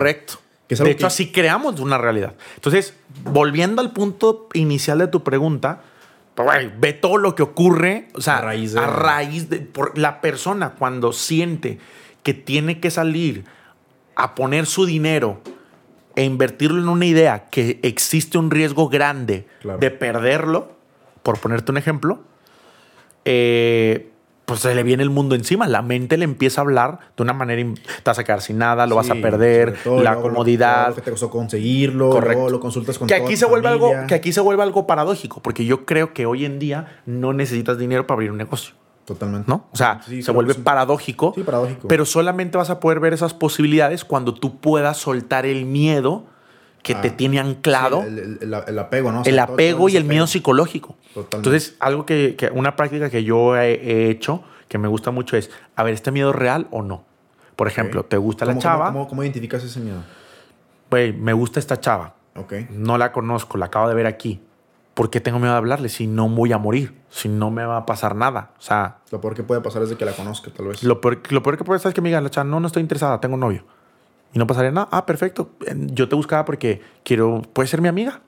[0.68, 2.34] Que de hecho, que- así creamos una realidad.
[2.54, 5.82] Entonces, volviendo al punto inicial de tu pregunta,
[6.34, 9.96] pues, ve todo lo que ocurre, o sea, A raíz de- a raíz de por
[9.98, 11.78] la persona cuando siente
[12.22, 13.44] que tiene que salir
[14.16, 15.40] a poner su dinero
[16.16, 19.78] e invertirlo en una idea que existe un riesgo grande Claro.
[19.78, 20.72] de perderlo,
[21.22, 22.20] por ponerte un ejemplo,
[23.24, 24.10] eh,
[24.44, 25.66] pues se le viene el mundo encima.
[25.66, 27.62] La mente le empieza a hablar de una manera.
[27.74, 30.88] Te vas a quedar sin nada, lo vas a perder, todo, la comodidad.
[30.88, 32.50] Lo, que te costó conseguirlo, Correcto.
[32.50, 35.64] lo consultas con que aquí se vuelve algo que aquí se vuelve algo paradójico porque
[35.64, 39.50] yo creo que hoy en día no necesitas dinero para abrir un negocio Totalmente.
[39.50, 41.88] no o sea Sí, se vuelve paradójico Sí, paradójico.
[41.88, 46.26] pero solamente vas a poder ver esas posibilidades cuando tú puedas soltar el miedo
[46.84, 49.22] que Ah, te tiene anclado Sí, el, el- el- el apego, ¿no?
[49.22, 50.94] O sea, el apego todo y el miedo psicológico.
[51.14, 51.36] Totalmente.
[51.38, 55.36] Entonces, algo que, que- una práctica que yo he, he hecho, que me gusta mucho,
[55.36, 57.02] es, a ver, ¿este miedo es real o no?
[57.56, 58.04] Por ejemplo.
[58.04, 58.86] ¿te gusta la ¿Cómo- chava?
[58.86, 59.98] ¿cómo, cómo, cómo identificas ese miedo?
[60.90, 62.14] Güey, me gusta esta chava.
[62.36, 62.52] Ok.
[62.70, 64.40] No la conozco, la acabo de ver aquí.
[64.92, 66.94] ¿Por qué tengo miedo de hablarle si no voy a morir?
[67.10, 68.50] Si no me va a pasar nada.
[68.58, 70.82] O sea, Lo peor que puede pasar es de que la conozca, tal vez.
[70.84, 72.66] lo peor, lo peor que puede ser es que me diga la chava, no, no
[72.66, 73.64] estoy interesada, tengo novio.
[74.34, 74.88] Y no pasaría nada.
[74.90, 75.50] Ah, perfecto.
[75.74, 78.20] Yo te buscaba porque quiero, puede ser mi amiga.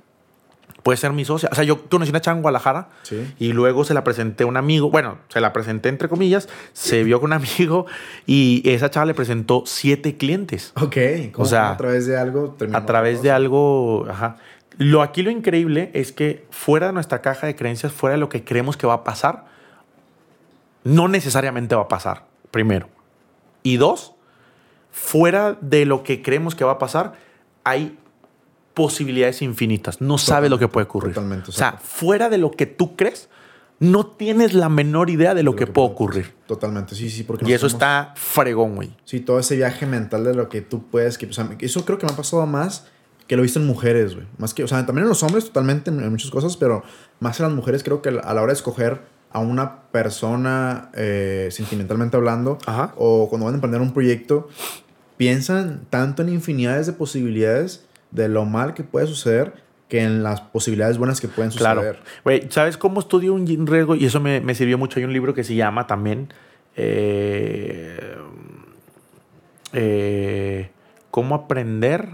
[0.83, 1.49] Puede ser mi socia.
[1.51, 3.35] O sea, yo conocí una chava en Guadalajara Sí.
[3.41, 4.89] y luego se la presenté a un amigo.
[4.89, 6.49] Bueno, se la presenté entre comillas.
[6.75, 7.87] Se vio con un amigo
[8.25, 10.97] y esa chava le presentó siete clientes Ok.
[11.33, 14.07] ¿Cómo- O sea, a través de algo a través de algo.
[14.09, 14.37] Ajá.
[14.79, 18.29] Lo aquí lo increíble es que fuera de nuestra caja de creencias, fuera de lo
[18.29, 19.47] que creemos que va a pasar,
[20.85, 22.89] no necesariamente va a pasar, primero.
[23.63, 24.13] Y dos,
[24.97, 27.13] fuera de lo que creemos que va a pasar,
[27.65, 27.99] hay
[28.73, 30.01] posibilidades infinitas.
[30.01, 31.13] No sabes lo que puede ocurrir.
[31.13, 31.87] totalmente, O sea, exacto.
[31.87, 33.29] fuera de lo que tú crees,
[33.79, 36.35] no tienes la menor idea de lo, De que, puede ocurrir.
[36.47, 37.25] Totalmente, sí, sí.
[37.25, 38.97] Porque Y eso está fregón, güey.
[39.05, 41.19] Sí, todo ese viaje mental de lo que tú puedes.
[41.19, 42.87] Que, o sea, eso creo que me ha pasado más
[43.27, 44.27] que lo he visto en mujeres, güey.
[44.39, 46.83] Más que, o sea, también en los hombres, totalmente, en, en muchas cosas, pero
[47.21, 51.49] más en las mujeres, creo que a la hora de escoger a una persona eh,
[51.51, 52.95] sentimentalmente hablando Ajá.
[52.97, 54.49] o cuando van a emprender un proyecto,
[55.17, 60.41] piensan tanto en infinidades de posibilidades de lo mal que puede suceder que en las
[60.41, 61.75] posibilidades buenas que pueden suceder.
[61.75, 61.99] Claro.
[62.25, 63.95] Güey, ¿sabes cómo estudio un riesgo?
[63.95, 64.99] Y eso me, me sirvió mucho.
[64.99, 66.29] Hay un libro que se llama también
[66.77, 68.17] eh,
[69.73, 70.71] eh,
[71.11, 72.11] ¿Cómo aprender?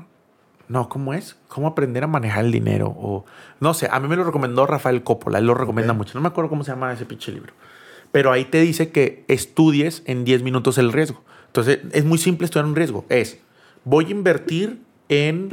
[0.69, 1.37] No, ¿cómo es?
[1.49, 2.95] ¿Cómo aprender a manejar el dinero?
[2.97, 3.25] O,
[3.61, 5.39] no sé, a mí me lo recomendó Rafael Coppola.
[5.39, 6.15] Él lo recomienda mucho.
[6.15, 7.53] No me acuerdo cómo se llama ese pinche libro.
[8.13, 11.23] Pero ahí te dice que estudies en 10 minutos el riesgo.
[11.53, 13.05] Entonces, es muy simple estudiar un riesgo.
[13.11, 13.39] Es,
[13.85, 15.51] voy a invertir en,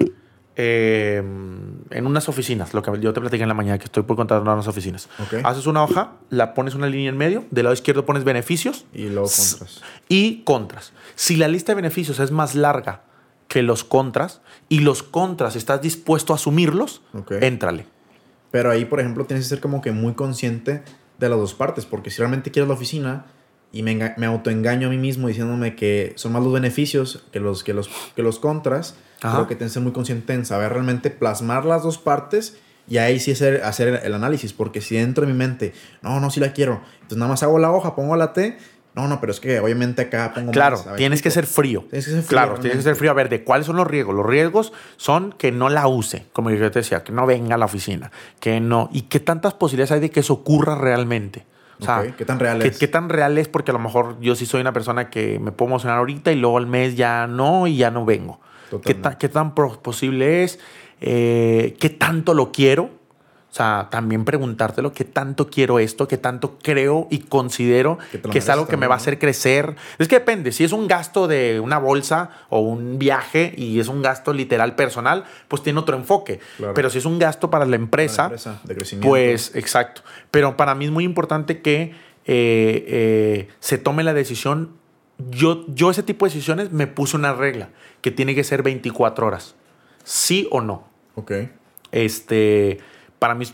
[0.56, 2.74] eh, en unas oficinas.
[2.74, 5.10] Lo que yo te platiqué en la mañana, que estoy por contratar unas oficinas.
[5.20, 5.36] Ok.
[5.44, 7.44] Haces una hoja, la pones una línea en medio.
[7.52, 9.82] Del lado izquierdo pones beneficios Y luego contras.
[10.08, 10.94] y contras.
[11.16, 13.02] Si la lista de beneficios es más larga
[13.50, 17.32] que los contras y los contras estás dispuesto a asumirlos, Ok.
[17.42, 17.86] éntrale.
[18.52, 20.84] Pero ahí, por ejemplo, tienes que ser como que muy consciente
[21.18, 23.26] de las dos partes, porque si realmente quieres la oficina
[23.72, 27.64] y me, me autoengaño a mí mismo diciéndome que son más los beneficios que los,
[27.64, 29.36] que los, que los contras, Ajá.
[29.38, 32.98] creo que tienes que ser muy consciente en saber realmente plasmar las dos partes y
[32.98, 36.40] ahí sí hacer, hacer el, análisis, porque si dentro de mi mente, no, no, sí
[36.40, 38.58] la quiero, entonces nada más hago la hoja, pongo la T,
[38.96, 41.86] no, no, pero es que obviamente acá pongo Claro, más, ver, tienes que ser frío.
[41.90, 42.90] Tienes que ser frío, Claro, tienes que realmente.
[42.90, 43.12] ser frío.
[43.12, 44.16] A ver, ¿de cuáles son los riesgos?
[44.16, 47.58] Los riesgos son que no la use, como yo te decía, que no venga a
[47.60, 48.90] la oficina, que no.
[48.92, 51.46] ¿Y qué tantas posibilidades hay de que eso ocurra realmente?
[51.80, 52.78] O sea, ¿qué tan real ¿qué, es?
[52.80, 53.48] qué tan real es?
[53.48, 56.36] Porque a lo mejor yo sí soy una persona que me puedo emocionar ahorita y
[56.36, 58.40] luego al mes ya no y ya no vengo.
[58.82, 60.60] ¿Qué, tan- qué tan posible es?
[61.02, 62.90] Eh, ¿Qué tanto lo quiero?
[63.52, 66.08] O sea, también preguntártelo, ¿qué tanto quiero esto?
[66.08, 69.18] ¿Qué tanto creo y considero Que lo que es algo que me va a hacer
[69.18, 69.76] crecer?
[69.98, 73.88] Es que depende, si es un gasto de una bolsa o un viaje y es
[73.88, 76.40] un gasto literal personal, pues tiene otro enfoque.
[76.58, 76.76] Claro.
[76.76, 79.08] Pero si es un gasto para la empresa, Para la empresa, de crecimiento.
[79.10, 80.04] pues exacto.
[80.30, 84.74] Pero para mí es muy importante que eh, eh, se tome la decisión.
[85.32, 87.70] Yo, yo ese tipo de decisiones me puse una regla,
[88.02, 89.56] que tiene que ser 24 horas.
[90.04, 90.88] Sí o no.
[91.16, 91.32] Ok.
[91.92, 92.78] Este,
[93.20, 93.46] para mí,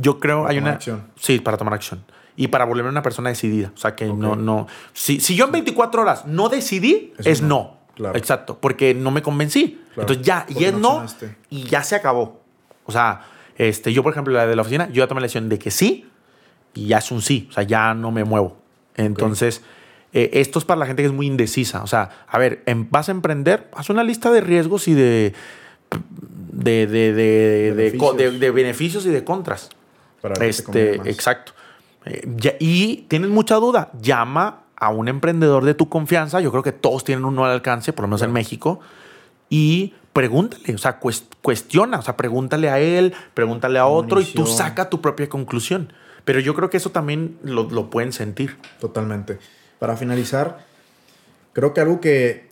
[0.00, 1.02] yo creo Para hay tomar una acción.
[1.16, 2.04] Sí, para tomar acción.
[2.36, 3.72] Y para volverme una persona decidida.
[3.74, 4.18] O sea, que Ok.
[4.18, 4.66] no, no.
[4.92, 7.48] Si, si yo en 24 horas no decidí, Eso es no.
[7.48, 7.76] no.
[7.94, 8.16] Claro.
[8.18, 8.58] Exacto.
[8.60, 9.80] Porque no me convencí.
[9.94, 10.00] Claro.
[10.02, 11.04] Entonces ya, y Porque es no
[11.50, 12.40] y ya se acabó.
[12.86, 13.20] O sea,
[13.56, 15.70] este, yo, por ejemplo, la de la oficina, yo ya tomé la decisión de que
[15.70, 16.08] sí,
[16.74, 17.46] y ya es un sí.
[17.50, 18.56] O sea, ya no me muevo.
[18.96, 19.62] Entonces,
[20.14, 21.82] eh, esto es para la gente que es muy indecisa.
[21.82, 25.34] O sea, a ver, em- vas a emprender, haz una lista de riesgos y de.
[26.52, 28.40] De, de, de, Beneficios.
[28.40, 29.70] de beneficios y de contras.
[30.20, 31.52] Para Este, exacto.
[32.04, 36.40] Eh, y tienes mucha duda, llama a un emprendedor de tu confianza.
[36.40, 38.80] Yo creo que todos tienen uno al alcance, por lo menos en México.
[39.48, 44.24] Y pregúntale, o sea, cues- cuestiona, o sea, pregúntale a él, pregúntale a otro y
[44.24, 45.92] tú saca tu propia conclusión.
[46.24, 48.56] Pero yo creo que eso también lo, lo pueden sentir.
[48.80, 49.38] Totalmente.
[49.78, 50.64] Para finalizar,
[51.52, 52.48] creo que algo que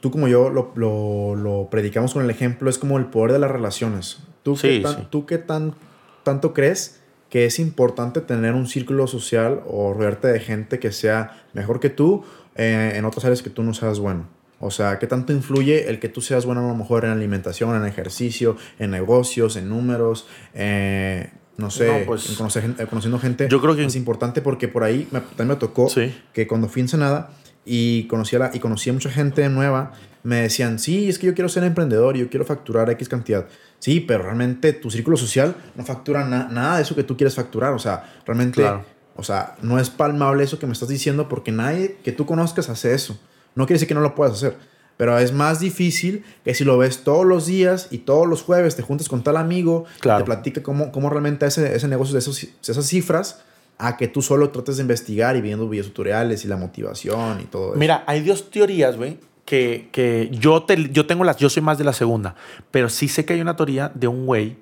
[0.00, 3.38] tú como yo lo, lo- lo predicamos con el ejemplo es como el poder de
[3.38, 4.18] las relaciones.
[4.42, 5.06] ¿Tú, Sí, qué, tan- sí.
[5.10, 5.74] ¿tú qué tan,
[6.22, 11.42] tanto crees que es importante tener un círculo social o rodearte de gente que sea
[11.52, 12.24] mejor que tú
[12.56, 14.26] eh, en otras áreas que tú no seas bueno?
[14.62, 17.74] O sea, ¿qué tanto influye el que tú seas bueno a lo mejor en alimentación,
[17.76, 20.26] en ejercicio, en negocios, en números?
[20.54, 24.66] eh, no sé, No, pues, conocer eh, conociendo gente yo creo que- es importante porque
[24.68, 26.14] por ahí me- también me tocó Sí.
[26.32, 27.30] que cuando fui Ensenada
[27.64, 29.92] y conocí a, la, y conocí a mucha gente nueva,
[30.22, 33.46] me decían, sí, es que yo quiero ser emprendedor yo quiero facturar X cantidad.
[33.78, 37.34] Sí, pero realmente tu círculo social no factura na- nada de eso que tú quieres
[37.34, 37.72] facturar.
[37.72, 38.84] O sea, realmente, Claro.
[39.16, 42.68] o sea, no es palmable eso que me estás diciendo porque nadie que tú conozcas
[42.68, 43.18] hace eso.
[43.54, 44.56] No quiere decir que no lo puedas hacer.
[44.98, 48.76] Pero es más difícil que si lo ves todos los días y todos los jueves
[48.76, 50.18] te juntas con tal amigo, Claro.
[50.18, 53.42] te platica cómo, cómo realmente ese, ese negocio de esos, esas cifras,
[53.80, 57.44] a que tú solo trates de investigar y viendo videos tutoriales y la motivación y
[57.44, 57.78] todo eso.
[57.78, 61.78] Mira, hay dos teorías, güey, que, que yo, te, yo tengo las, yo soy más
[61.78, 62.36] de la segunda,
[62.70, 64.56] pero sí sé que hay una teoría de un güey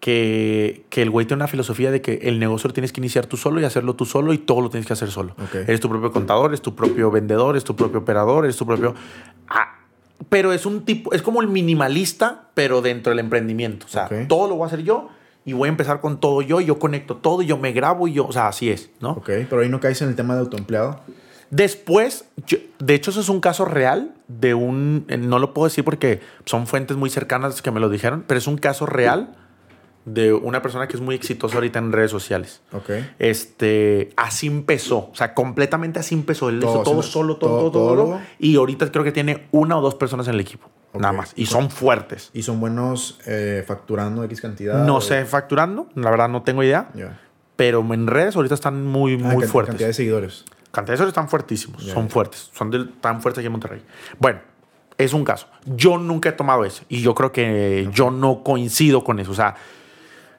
[0.00, 3.26] que, que el güey tiene una filosofía de que el negocio lo tienes que iniciar
[3.26, 5.34] tú solo y hacerlo tú solo y todo lo tienes que hacer solo.
[5.42, 5.54] Ok.
[5.66, 8.94] Eres tu propio contador, eres tu propio vendedor, eres tu propio operador, eres tu propio...
[9.48, 9.80] Ah,
[10.28, 13.86] pero es un tipo, es como el minimalista, pero dentro del emprendimiento.
[13.86, 15.08] O sea, todo lo voy a hacer yo
[15.44, 18.08] y voy a empezar con todo yo, y yo conecto todo, y yo me grabo
[18.08, 19.10] y yo, o sea, así es, ¿no?
[19.12, 21.00] Ok, pero ahí no caes en el tema de autoempleado.
[21.50, 25.04] Después, yo- de hecho, eso es un caso real de un.
[25.08, 28.38] eh, No lo puedo decir porque son fuentes muy cercanas que me lo dijeron, pero
[28.38, 29.36] es un caso real
[30.04, 32.60] de una persona que es muy exitosa ahorita en redes sociales.
[32.72, 32.90] Ok.
[33.18, 36.48] Este, así empezó, o sea, completamente así empezó.
[36.48, 38.20] Él Todo hizo todo solo, todo- todo, todo, todo.
[38.38, 41.00] Y ahorita creo que tiene una o dos personas en el equipo, Ok.
[41.02, 41.32] nada más.
[41.36, 42.30] Y son fuertes.
[42.32, 44.84] Y son buenos eh, facturando X cantidad.
[44.84, 47.20] No o- sé facturando, la verdad no tengo idea, Ya.
[47.56, 49.72] pero en redes ahorita están muy, Ah, muy can- fuertes.
[49.72, 50.44] Cantidad de seguidores.
[50.70, 52.12] Cantidad de seguidores están fuertísimos, Ya, son ya.
[52.12, 53.82] fuertes, son del- tan fuertes aquí en Monterrey.
[54.18, 54.40] Bueno,
[54.96, 55.48] es un caso.
[55.66, 59.32] Yo nunca he tomado eso y yo creo que yo no coincido con eso.
[59.32, 59.56] O sea,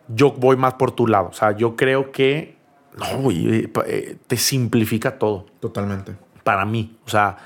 [0.08, 1.28] yo voy más por tu lado.
[1.30, 2.56] O sea, yo creo que
[2.98, 6.16] no, eh, eh, te simplifica todo Totalmente.
[6.44, 6.98] para mí.
[7.06, 7.38] O sea,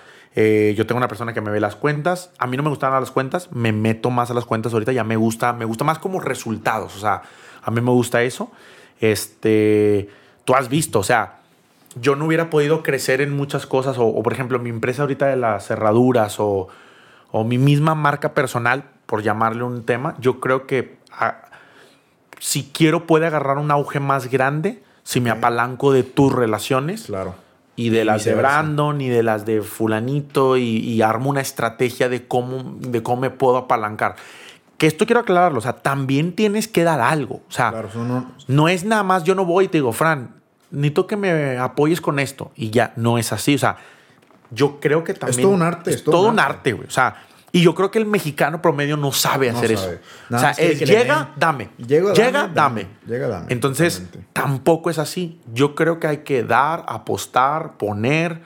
[0.41, 2.31] eh, yo tengo una persona que me ve las cuentas.
[2.37, 4.93] A mí no me gustan las cuentas, me meto más a las cuentas ahorita.
[4.93, 6.95] Ya me gusta, me gusta más como resultados.
[6.95, 7.23] O sea,
[7.61, 8.49] a mí me gusta eso.
[9.01, 10.07] Este,
[10.45, 11.39] tú has visto, o sea,
[11.99, 13.97] yo no hubiera podido crecer en muchas cosas.
[13.97, 16.69] O, o, por ejemplo, mi empresa ahorita de las cerraduras o,
[17.31, 21.49] o mi misma marca personal, por llamarle un tema, yo creo que ah,
[22.39, 27.35] si quiero puede agarrar un auge más grande si me apalanco de tus relaciones Claro.
[27.85, 28.35] Y de las de.
[28.35, 33.21] Brandon y de las de fulanito y, y armo una estrategia de cómo, de cómo
[33.21, 34.15] me puedo apalancar.
[34.77, 37.35] Que esto quiero aclararlo, o sea, también tienes que dar algo.
[37.47, 40.35] O sea, Claro, no- no es nada más yo no voy y te digo, Fran,
[40.71, 42.51] necesito que me apoyes con esto.
[42.55, 43.55] Y ya, no es así.
[43.55, 43.77] O sea,
[44.51, 45.41] yo creo que también...
[45.41, 46.87] todo un arte, Es, todo, un arte, güey.
[46.87, 47.15] O sea,
[47.51, 49.93] y yo creo que el mexicano promedio no sabe No hacer sabe.
[49.95, 50.01] eso.
[50.29, 51.69] Nada o sea, es llega, dame.
[51.77, 52.81] Llega, Llega, dame, dame.
[52.83, 52.87] dame.
[53.07, 53.45] Llega, dame.
[53.49, 55.39] Entonces, tampoco es así.
[55.53, 58.41] Yo creo que hay que dar, apostar, poner.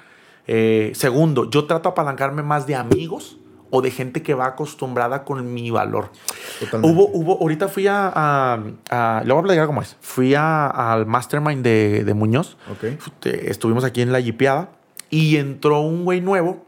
[0.47, 3.37] Eh, segundo, yo trato de apalancarme más de amigos
[3.75, 6.11] o de gente que va acostumbrada con mi valor.
[6.59, 6.95] Totalmente.
[6.95, 8.59] Hubo, hubo, ahorita fui a, a,
[8.91, 9.97] a- le voy a platicar cómo es.
[9.99, 12.57] Fui a- al mastermind de, de Muñoz.
[12.71, 12.83] Ok.
[12.83, 14.69] Este, Estuvimos aquí en la jipeada
[15.09, 16.65] y entró un güey nuevo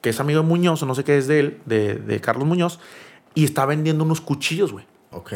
[0.00, 2.46] que, es amigo de Muñoz, o no sé qué es de él, de, de Carlos
[2.46, 2.78] Muñoz,
[3.34, 4.84] y está vendiendo unos cuchillos, güey.
[5.12, 5.32] Ok.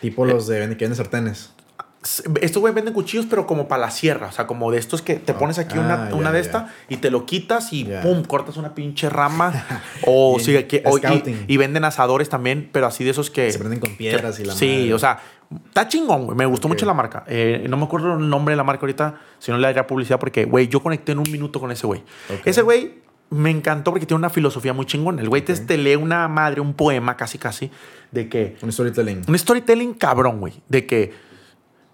[0.00, 1.52] Tipo los de que venden sartenes.
[2.40, 4.26] Estos güey venden cuchillos, pero como para la sierra.
[4.26, 6.96] O sea, como de estos que te pones aquí una, Ah, una de estas y
[6.96, 9.52] te lo quitas y pum, cortas una pinche rama.
[10.06, 10.98] o, sí, que, o-
[11.46, 13.52] y, venden asadores también, pero así de esos que.
[13.52, 14.94] Se prenden con piedras y la Sí, madre.
[14.94, 15.20] o sea,
[15.68, 16.36] está chingón, güey.
[16.36, 17.22] Me gustó mucho la marca.
[17.28, 20.18] Eh, no me acuerdo el nombre de la marca ahorita, si no le daría publicidad,
[20.18, 22.02] porque, güey, yo conecté en un minuto con ese güey.
[22.44, 23.00] Ese güey
[23.32, 25.22] me encantó porque tiene una filosofía muy chingona.
[25.22, 27.70] El güey te, lee una madre, un poema casi, casi,
[28.10, 29.22] de que Un storytelling.
[29.26, 30.62] un storytelling cabrón, güey.
[30.68, 31.12] De que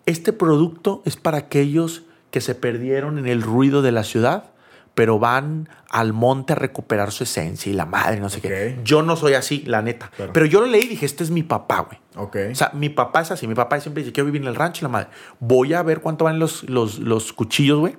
[0.04, 4.50] este producto es para aquellos que se perdieron en el ruido de la ciudad,
[4.94, 8.80] pero van al monte a recuperar su esencia y la madre, no sé qué.
[8.82, 10.10] Yo no soy así, la neta.
[10.16, 10.32] Claro.
[10.32, 12.00] Pero yo lo leí y dije, este es mi papá, güey.
[12.16, 12.36] Ok.
[12.50, 13.46] O sea, mi papá es así.
[13.46, 15.08] Mi papá siempre dice, quiero vivir en el rancho y la madre.
[15.38, 17.96] Voy a ver cuánto van los, los, los cuchillos, güey.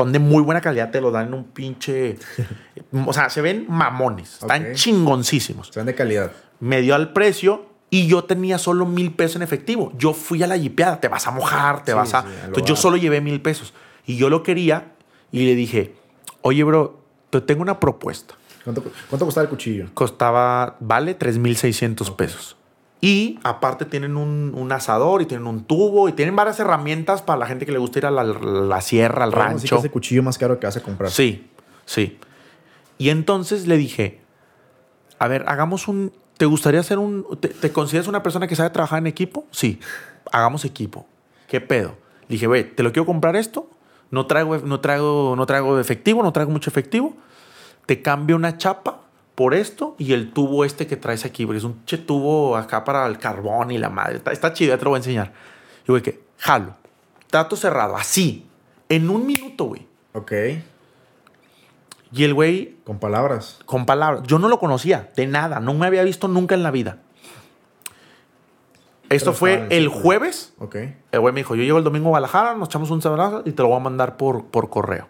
[0.00, 2.16] Son de muy buena calidad, te lo dan en un pinche...
[3.06, 4.38] o sea, se ven mamones.
[4.40, 4.72] Están Ok.
[4.74, 6.32] chingoncísimos ven de calidad.
[6.58, 9.92] me dio al precio y yo tenía solo mil pesos en efectivo.
[9.98, 12.22] Yo fui a la jipeada, te vas a mojar, te Sí, vas a...
[12.22, 13.74] sí, Entonces yo solo llevé mil pesos.
[14.06, 14.92] Y yo lo quería
[15.32, 15.94] y le dije,
[16.40, 18.34] oye, bro, te tengo una propuesta.
[18.64, 19.88] ¿Cuánto, cuánto costaba el cuchillo?
[19.92, 22.56] Costaba, vale 3,600 pesos.
[23.00, 27.38] Y aparte tienen un, un asador y tienen un tubo y tienen varias herramientas para
[27.38, 29.78] la gente que le gusta ir a la, la sierra, al Podemos decir que rancho.
[29.78, 31.10] es el cuchillo más caro que vas a comprar.
[31.10, 31.48] Sí,
[31.86, 32.18] sí.
[32.98, 34.20] Y entonces le dije,
[35.18, 36.12] a ver, hagamos un...
[36.36, 37.26] ¿Te gustaría hacer un...
[37.40, 39.46] ¿Te, te consideras una persona que sabe trabajar en equipo?
[39.50, 39.80] Sí,
[40.30, 41.06] hagamos equipo.
[41.48, 41.96] ¿Qué pedo?
[42.28, 43.68] Le dije, güey, ¿te lo quiero comprar esto?
[44.10, 47.14] No traigo, no, traigo, no traigo efectivo, no traigo mucho efectivo.
[47.86, 49.00] Te cambio una chapa
[49.40, 52.84] por esto y el tubo este que traes aquí, porque es un che tubo acá
[52.84, 54.16] para el carbón y la madre.
[54.16, 55.32] Está, está chido, ya te lo voy a enseñar.
[55.84, 56.74] Y güey, que jalo.
[57.26, 58.46] Trato cerrado, así.
[58.90, 59.86] En un minuto, güey.
[60.12, 60.32] Ok.
[62.12, 63.60] Y el güey Con palabras.
[63.64, 64.24] con palabras.
[64.26, 66.98] Yo no lo conocía, de nada, no me había visto nunca en la vida.
[69.08, 70.52] Esto Pero fue el jueves.
[70.58, 70.76] Ok.
[71.12, 73.52] El güey me dijo, yo llego el domingo a Guadalajara, nos echamos un sabrazo y
[73.52, 75.08] te lo voy a mandar por, por correo.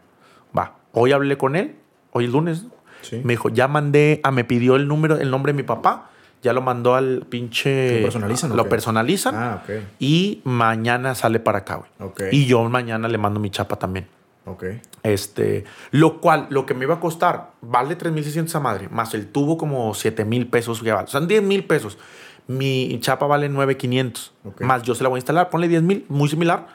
[0.56, 0.76] Va.
[0.92, 1.74] Hoy hablé con él,
[2.12, 2.62] hoy el lunes.
[2.62, 2.79] ¿no?
[3.02, 3.20] Sí.
[3.24, 6.10] Me dijo, ya mandé, ah, me pidió el número, el nombre de mi papá,
[6.42, 7.96] ya lo mandó al pinche...
[7.98, 9.34] ¿Lo personalizan Lo personalizan.
[9.36, 9.70] Ah, ok.
[9.98, 11.90] Y mañana sale para acá, güey.
[12.00, 12.22] Ok.
[12.32, 14.06] Y yo mañana le mando mi chapa también.
[14.46, 14.64] Ok.
[15.02, 19.26] Este, lo cual, lo que me iba a costar, vale 3.600 a madre, más el
[19.28, 21.08] tubo como 7.000 pesos que vale.
[21.08, 21.98] Son 10.000 pesos.
[22.46, 24.30] Mi chapa vale 9.500.
[24.44, 24.60] Ok.
[24.62, 26.66] Más yo se la voy a instalar, ponle 10.000, muy similar.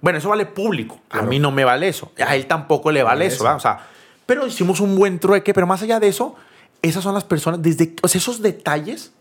[0.00, 1.00] Bueno, eso vale público.
[1.08, 1.26] Claro.
[1.26, 2.12] A mí no me vale eso.
[2.24, 3.44] A él tampoco le vale Vale eso, eso.
[3.44, 3.56] ¿verdad?
[3.56, 3.78] O sea,
[4.26, 5.54] pero hicimos un buen trueque.
[5.54, 6.34] Pero más allá de eso,
[6.82, 9.12] esas son las personas, desde, o sea, esos detalles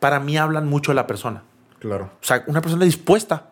[0.00, 1.42] para mí hablan mucho de la persona.
[1.78, 2.10] Claro.
[2.22, 3.50] O sea, una persona dispuesta,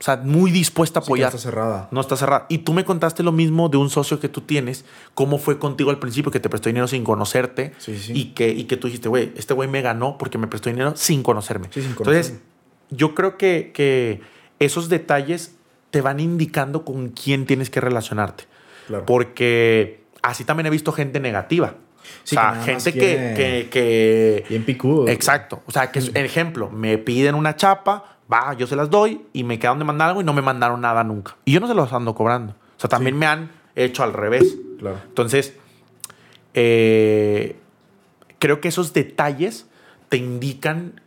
[0.00, 1.28] o sea, muy dispuesta a Sí, que no apoyar.
[1.28, 1.88] está cerrada.
[1.90, 2.46] No está cerrada.
[2.48, 4.84] Y tú me contaste lo mismo de un socio que tú tienes,
[5.14, 8.12] cómo fue contigo al principio, que te prestó dinero sin conocerte Sí, sí.
[8.14, 10.94] Y, que, y que tú dijiste, güey, este güey me ganó porque me prestó dinero
[10.96, 11.68] sin conocerme.
[11.72, 12.40] Sí, sin Entonces,
[12.90, 14.20] yo creo que, que
[14.58, 15.54] esos detalles
[15.90, 18.44] te van indicando con quién tienes que relacionarte.
[18.86, 19.06] Claro.
[19.06, 21.74] Porque así también he visto gente negativa.
[22.24, 25.08] Sí, o sea, gente que, que- Bien picudo.
[25.08, 25.62] Exacto.
[25.66, 29.44] O sea, que, es- ejemplo, me piden una chapa, va, yo se las doy y
[29.44, 31.36] me quedan de mandar algo y no me mandaron nada nunca.
[31.44, 32.52] Y yo no se los ando cobrando.
[32.52, 34.56] O sea, también me han hecho al revés.
[34.78, 34.98] Claro.
[35.06, 35.54] Entonces,
[36.54, 37.56] eh,
[38.38, 39.66] creo que esos detalles
[40.08, 41.00] te indican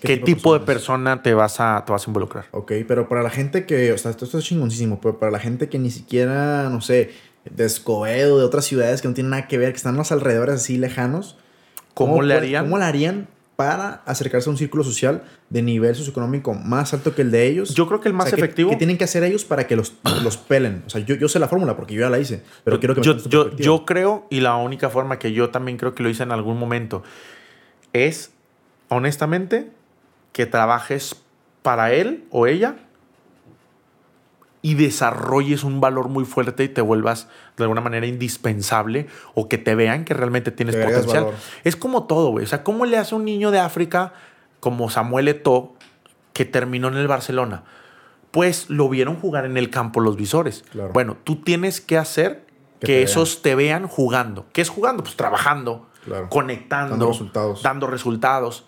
[0.00, 2.46] qué, tipo, de persona te vas, a, te vas a involucrar.
[2.52, 5.38] Ok, pero para la gente que, o sea, esto, esto es chingoncísimo, pero para la
[5.40, 7.10] gente que ni siquiera, no sé,
[7.50, 10.56] de Escobedo, de otras ciudades que no tienen nada que ver, que están los alrededores
[10.56, 11.36] así lejanos,
[11.94, 12.64] ¿Cómo, le puede- harían?
[12.66, 17.22] ¿Cómo le harían para acercarse a un círculo social de nivel socioeconómico más alto que
[17.22, 17.74] el de ellos?
[17.74, 18.70] Yo creo que el más O sea, ¿qué- efectivo.
[18.70, 20.84] ¿Qué tienen que hacer ellos para que los, los pelen?
[20.86, 23.00] O sea, yo, yo sé la fórmula porque yo ya la hice, pero quiero que
[23.00, 26.08] me yo, yo, yo creo, y la única forma que yo también creo que lo
[26.08, 27.02] hice en algún momento,
[27.92, 28.30] es,
[28.88, 29.70] honestamente,
[30.32, 31.16] que trabajes
[31.62, 32.76] para él o ella
[34.60, 39.56] y desarrolles un valor muy fuerte y te vuelvas de alguna manera indispensable o que
[39.58, 41.28] te vean que realmente tienes Que potencial.
[41.64, 42.44] Es como todo, güey.
[42.44, 44.12] O sea, ¿cómo le hace un niño de África
[44.60, 45.74] como Samuel Eto'o
[46.32, 47.62] que terminó en el Barcelona?
[48.30, 50.64] Pues lo vieron jugar en el campo los visores.
[50.70, 50.90] Claro.
[50.92, 52.44] Bueno, tú tienes que hacer
[52.80, 54.46] Que que, te esos te vean jugando.
[54.52, 55.02] ¿Qué es jugando?
[55.02, 56.28] Pues trabajando, Claro.
[56.28, 57.62] conectando, Dando resultados.
[57.62, 58.66] dando resultados.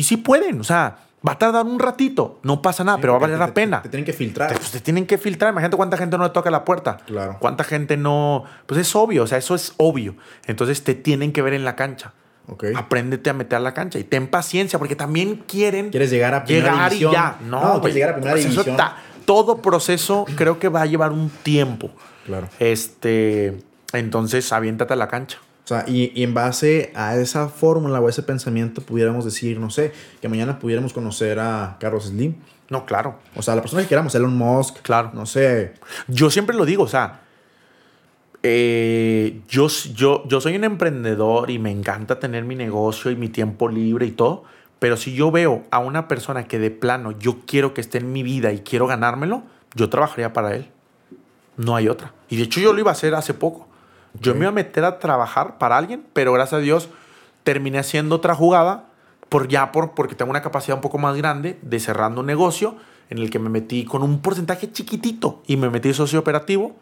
[0.00, 0.96] Y sí pueden, o sea,
[1.26, 3.52] va a tardar un ratito, no pasa nada, Sí, pero va a valer te- la
[3.54, 3.82] pena.
[3.82, 4.48] Te, te tienen que filtrar.
[4.52, 5.52] Te, pues, te tienen que filtrar.
[5.52, 6.96] Imagínate cuánta gente no le toca la puerta.
[7.06, 7.36] Claro.
[7.38, 8.44] Cuánta gente no.
[8.66, 10.14] Pues es obvio, o sea, eso es obvio.
[10.46, 12.14] Entonces te tienen que ver en la cancha.
[12.48, 12.64] Ok.
[12.74, 16.44] Apréndete a meter a la cancha y ten paciencia porque también quieren ¿Quieres llegar a
[16.44, 17.12] primera llegar división?
[17.12, 17.36] y ya.
[17.46, 18.76] No, No, quieres llegar a primera pues división.
[19.26, 21.90] todo proceso creo que va a llevar un tiempo.
[22.24, 22.48] Claro.
[22.58, 23.58] Este,
[23.92, 25.38] entonces aviéntate a la cancha.
[25.70, 29.92] Sea, y, y en base a esa fórmula o ese pensamiento pudiéramos decir, no sé,
[30.20, 32.34] que mañana pudiéramos conocer a Carlos Slim.
[32.70, 33.20] No, claro.
[33.36, 34.82] O sea, la persona que queramos, Elon Musk.
[34.82, 35.12] Claro.
[35.14, 35.74] No sé.
[36.08, 37.20] Yo siempre lo digo, o sea,
[38.42, 43.28] eh, yo, yo, yo soy un emprendedor y me encanta tener mi negocio y mi
[43.28, 44.42] tiempo libre y todo,
[44.80, 48.12] pero si yo veo a una persona que de plano yo quiero que esté en
[48.12, 49.44] mi vida y quiero ganármelo,
[49.76, 50.68] yo trabajaría para él.
[51.56, 52.12] No hay otra.
[52.28, 53.69] Y de hecho yo lo iba a hacer hace poco.
[54.18, 54.38] Yo Ok.
[54.38, 56.88] me iba a meter a trabajar para alguien, pero gracias a Dios
[57.44, 58.86] terminé haciendo otra jugada
[59.28, 62.76] por ya por, porque tengo una capacidad un poco más grande de cerrando un negocio
[63.10, 66.76] en el que me metí con un porcentaje chiquitito y me metí socio operativo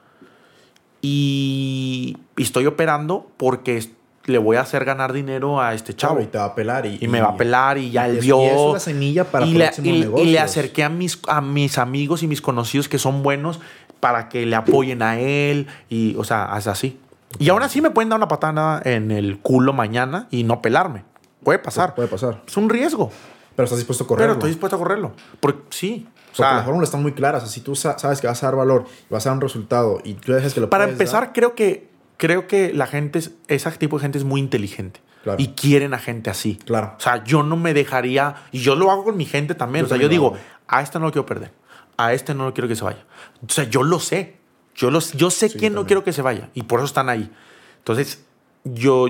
[1.01, 3.83] y, y estoy operando porque
[4.25, 6.15] le voy a hacer ganar dinero a este chavo.
[6.17, 6.85] Chavo, y te va a pelar.
[6.87, 8.41] Y, Y me va a pelar y ya y él vio.
[8.43, 11.79] y es una semilla para y le, y- y le acerqué a mis, a mis
[11.79, 13.61] amigos y mis conocidos que son buenos
[14.01, 15.67] para que le apoyen a él.
[15.89, 16.99] Y, o sea, es así.
[17.39, 21.05] Y aún así me pueden dar una patada en el culo mañana y no pelarme.
[21.43, 21.95] Puede pasar.
[21.95, 22.43] Puede pasar.
[22.47, 23.11] Es un riesgo.
[23.55, 24.27] Pero estás dispuesto a correrlo.
[24.35, 25.13] Pero estoy dispuesto a correrlo.
[25.41, 26.07] Porque sí.
[26.09, 27.43] O Porque sea, las fórmulas están muy claras.
[27.43, 29.37] O sea, si tú sa- sabes que vas a dar valor y vas a dar
[29.37, 32.87] un resultado y tú dejas que lo para empezar, dar, creo que, creo que la
[32.87, 35.01] gente, es, ese tipo de gente es muy inteligente.
[35.25, 35.43] Claro.
[35.43, 36.57] Y quieren a gente así.
[36.65, 36.95] Claro.
[36.97, 39.83] O sea, yo no me dejaría, y yo lo hago con mi gente también.
[39.85, 40.45] Yo o sea, yo también digo, hago.
[40.69, 41.53] a este no lo quiero perder.
[41.97, 43.05] A este no lo quiero que se vaya.
[43.47, 44.38] O sea, yo lo sé.
[44.79, 46.49] Yo, los, yo sé Sí, quién no quiero que se vaya.
[46.55, 47.31] Y por eso están ahí.
[47.79, 48.25] Entonces,
[48.65, 49.07] yo,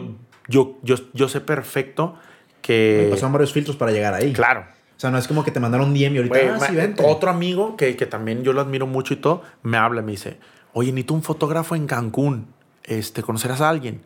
[0.48, 2.14] yo, yo, yo sé perfecto
[2.62, 3.08] que...
[3.10, 4.32] pasaron varios filtros para llegar ahí.
[4.32, 4.64] Claro.
[4.96, 6.72] O sea, no es como que te mandaron un DM y ahorita, Güey, ah, sí,
[6.72, 7.04] me- vente.
[7.06, 10.12] otro amigo que, que también yo lo admiro mucho y todo, me habla y me
[10.12, 10.38] dice,
[10.72, 12.46] oye, necesito un fotógrafo en Cancún.
[12.82, 14.00] Este, ¿Conocerás a alguien?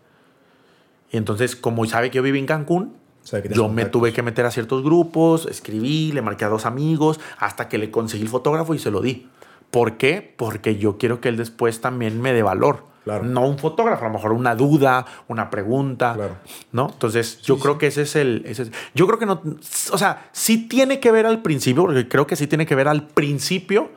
[1.13, 4.23] Y entonces, como sabe que yo viví en Cancún, O sea, yo me tuve que
[4.23, 8.29] meter a ciertos grupos, escribí, le marqué a dos amigos, hasta que le conseguí el
[8.29, 9.29] fotógrafo y se lo di.
[9.73, 10.33] ¿Por qué?
[10.37, 12.85] Porque yo quiero que él después también me dé valor.
[13.03, 13.25] Claro.
[13.25, 16.15] No un fotógrafo, a lo mejor una duda, una pregunta.
[16.15, 16.37] Claro.
[16.71, 16.91] ¿No?
[16.93, 18.45] Entonces, yo creo que ese es el.
[18.47, 19.43] ese es- yo creo que no.
[19.91, 22.87] O sea, sí tiene que ver al principio, porque creo que sí tiene que ver
[22.87, 23.91] al principio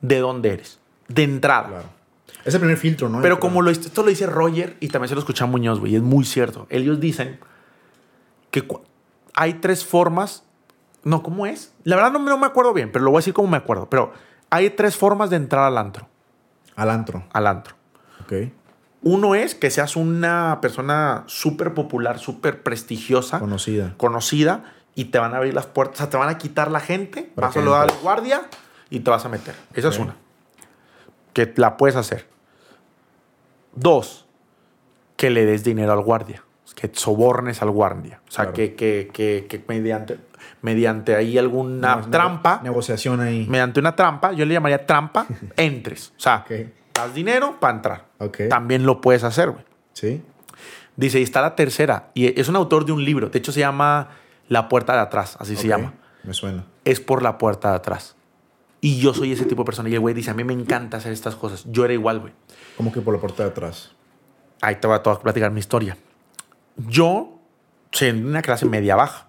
[0.00, 0.78] de dónde eres.
[1.08, 1.68] De entrada.
[1.68, 1.88] Claro.
[2.44, 3.20] Es el primer filtro, ¿no?
[3.22, 6.02] Pero como lo, esto lo dice Roger y también se lo escucha Muñoz, güey, es
[6.02, 6.66] muy cierto.
[6.70, 7.38] Ellos dicen
[8.50, 8.64] que
[9.34, 10.44] hay tres formas.
[11.04, 11.72] No, ¿cómo es?
[11.84, 13.88] La verdad no, no me acuerdo bien, pero lo voy a decir como me acuerdo.
[13.90, 14.12] Pero
[14.52, 16.06] hay tres formas de entrar al antro.
[16.76, 17.24] Al antro.
[17.32, 17.74] Al antro.
[18.22, 18.52] Ok.
[19.00, 23.94] Uno es que seas una persona súper popular, súper prestigiosa, Conocida.
[23.96, 26.80] conocida, y te van a abrir las puertas, o sea, te van a quitar la
[26.80, 28.42] gente, vas a saludar al guardia
[28.90, 29.54] y te vas a meter.
[29.72, 30.16] Esa es una.
[31.32, 32.28] Que la puedes hacer.
[33.74, 34.26] Dos,
[35.16, 36.44] que le des dinero al guardia.
[36.74, 38.20] Que sobornes al guardia.
[38.28, 38.54] O sea, Claro.
[38.54, 40.18] que, que, que, que mediante,
[40.62, 43.46] mediante ahí alguna Nego- trampa, Negociación ahí.
[43.48, 46.12] mediante una trampa, yo le llamaría trampa, entres.
[46.16, 46.52] O sea, Ok.
[46.94, 48.04] das dinero para entrar.
[48.18, 48.38] Ok.
[48.48, 49.64] También lo puedes hacer, güey.
[49.92, 50.22] Sí.
[50.96, 52.10] Dice, y está la tercera.
[52.14, 53.28] Y es un autor de un libro.
[53.30, 54.08] De hecho, se llama
[54.48, 55.36] La puerta de atrás.
[55.40, 55.68] Así se Ok.
[55.70, 55.94] llama.
[56.24, 56.64] Me suena.
[56.84, 58.16] Es por la puerta de atrás.
[58.80, 59.88] Y yo soy ese tipo de persona.
[59.88, 61.64] Y el güey dice, a mí me encanta hacer estas cosas.
[61.70, 62.32] Yo era igual, güey.
[62.76, 63.92] Como que por la puerta de atrás.
[64.60, 65.96] Ahí te voy a, te voy a platicar mi historia.
[66.76, 67.38] Yo,
[67.92, 69.26] sí, en una clase media baja.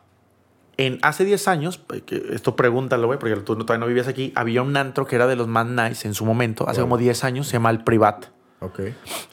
[0.78, 4.64] En, hace 10 años, que esto pregúntalo, güey, porque tú todavía no vivías aquí, había
[4.64, 6.90] un antro que era de los más nice en su momento, hace Wow.
[6.90, 8.26] como 10 años, se llama El Privat.
[8.60, 8.80] Ok.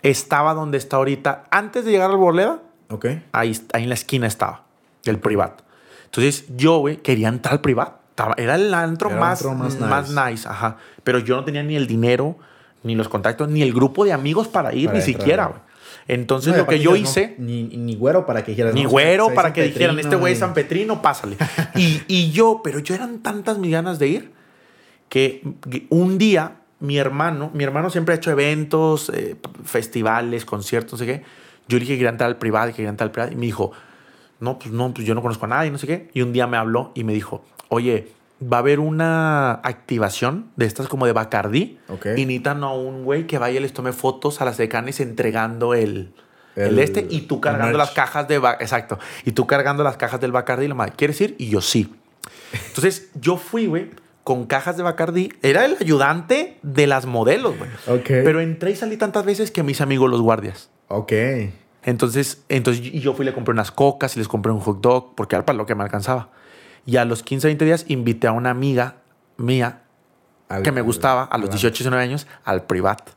[0.02, 3.06] Estaba donde está ahorita, antes de llegar al Borleda, Ok.
[3.32, 4.64] ahí, ahí en la esquina estaba,
[5.04, 5.62] el Privat.
[6.06, 7.94] Entonces yo, güey, quería entrar al Privat.
[8.36, 10.30] Era el antro, Era más, antro más más, nice.
[10.30, 10.48] nice.
[10.48, 10.76] ajá.
[11.04, 12.36] Pero yo no tenía ni el dinero,
[12.82, 15.60] ni los contactos, ni el grupo de amigos para ir, Para ni entrar, siquiera, güey.
[16.08, 17.34] Entonces No, lo que yo no, hice...
[17.38, 18.74] ni, ni güero para que dijeras.
[18.74, 21.36] Ni güero para que dijeran, este güey es San Petrino, pásale.
[21.76, 24.32] y, y yo, pero yo eran tantas mis ganas de ir
[25.08, 25.42] que
[25.90, 31.06] un día mi hermano, mi hermano siempre ha hecho eventos, eh, festivales, conciertos, no sé
[31.06, 31.22] qué.
[31.68, 33.32] Yo le dije que quería entrar al privado, que quería entrar al privado.
[33.32, 33.72] Y me dijo,
[34.40, 36.08] no, pues no, pues yo no conozco a nadie, no sé qué.
[36.14, 38.08] Y un día me habló y me dijo, oye,
[38.42, 41.78] va a haber una activación de estas como de Bacardí.
[41.88, 42.06] Ok.
[42.16, 45.74] Y necesitan a un güey que vaya y les tome fotos a las decanes entregando
[45.74, 46.14] el,
[46.56, 48.36] el, El- este y tú cargando las cajas de...
[48.36, 48.98] Exacto.
[49.24, 50.64] Y tú cargando las cajas del Bacardí.
[50.64, 51.34] Y la madre, ¿quieres ir?
[51.38, 51.94] Y yo sí.
[52.68, 53.90] Entonces yo fui, güey,
[54.24, 55.32] con cajas de Bacardí.
[55.42, 57.70] Era el ayudante de las modelos, güey.
[57.88, 58.06] Ok.
[58.06, 60.70] Pero entré y salí tantas veces que mis amigos los guardias.
[60.88, 61.12] Ok.
[61.82, 65.14] Entonces, entonces yo fui y le compré unas cocas y les compré un hot dog
[65.14, 66.28] porque era para lo que me alcanzaba.
[66.90, 68.96] Y a los 15, 20 días invité a una amiga
[69.36, 69.82] mía
[70.48, 73.10] Al- que me gustaba a los al- 18, 19 años al privat.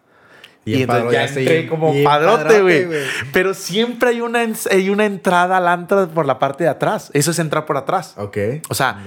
[0.63, 2.87] Y, entonces ya entré como padrote, güey.
[3.33, 7.09] Pero siempre hay una, hay una entrada al antro por la parte de atrás.
[7.13, 8.13] Eso es entrar por atrás.
[8.17, 8.37] Ok.
[8.69, 9.01] O sea,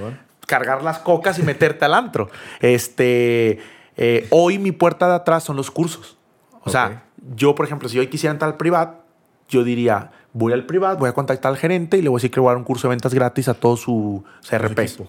[0.46, 2.28] cargar las cocas y meterte al antro.
[2.60, 3.60] Este,
[3.96, 6.18] eh, hoy mi puerta de atrás son los cursos.
[6.64, 7.04] O sea,
[7.36, 8.96] yo, por ejemplo, si hoy quisiera entrar al privat,
[9.48, 12.30] yo diría, voy al privat, voy a contactar al gerente y le voy a decir
[12.30, 14.82] que voy a dar un curso de ventas gratis a todo su CRP.
[14.82, 15.08] equipo.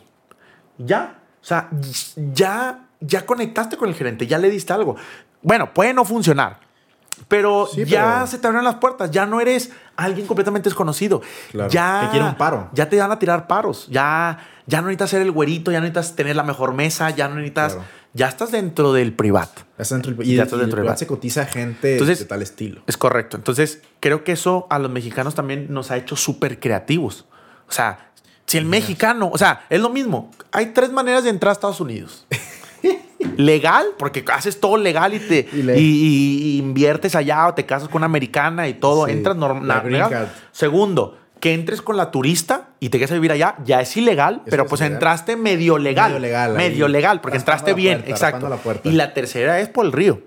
[0.77, 1.69] Ya, o sea,
[2.33, 4.95] ya, ya conectaste con el gerente, ya le diste algo.
[5.41, 6.59] Bueno, puede no funcionar,
[7.27, 11.21] pero Sí, ya pero- se te abrieron las puertas, ya no eres alguien completamente desconocido.
[11.51, 12.69] Claro, Ya que quiere un paro.
[12.73, 15.87] Ya te van a tirar paros, ya, ya no necesitas ser el güerito, ya no
[15.87, 17.87] necesitas tener la mejor mesa, ya no necesitas, Claro.
[18.17, 19.49] Ya estás dentro del privat.
[19.77, 22.25] Ya está dentro del- y, Ya estás dentro del privat se cotiza gente Entonces- de
[22.25, 22.81] tal estilo.
[22.87, 23.37] Es correcto.
[23.37, 27.25] Entonces, creo que eso a los mexicanos también nos ha hecho súper creativos.
[27.69, 28.11] O sea,
[28.45, 30.31] si el mexicano, o sea, es lo mismo.
[30.51, 32.25] Hay tres maneras de entrar a Estados Unidos.
[33.37, 35.47] legal, porque haces todo legal y te
[35.77, 39.05] Y inviertes allá o te casas con una americana y todo.
[39.05, 40.29] Sí, Entras normal.
[40.51, 44.41] Segundo, que entres con la turista y te quedes a vivir allá, ya es ilegal,
[44.45, 44.93] pero es pues ilegal.
[44.95, 46.11] entraste medio legal.
[46.11, 48.49] Medio legal, Medio legal, porque entraste bien, exacto.
[48.49, 48.59] la.
[48.83, 50.21] Y la tercera es por el río.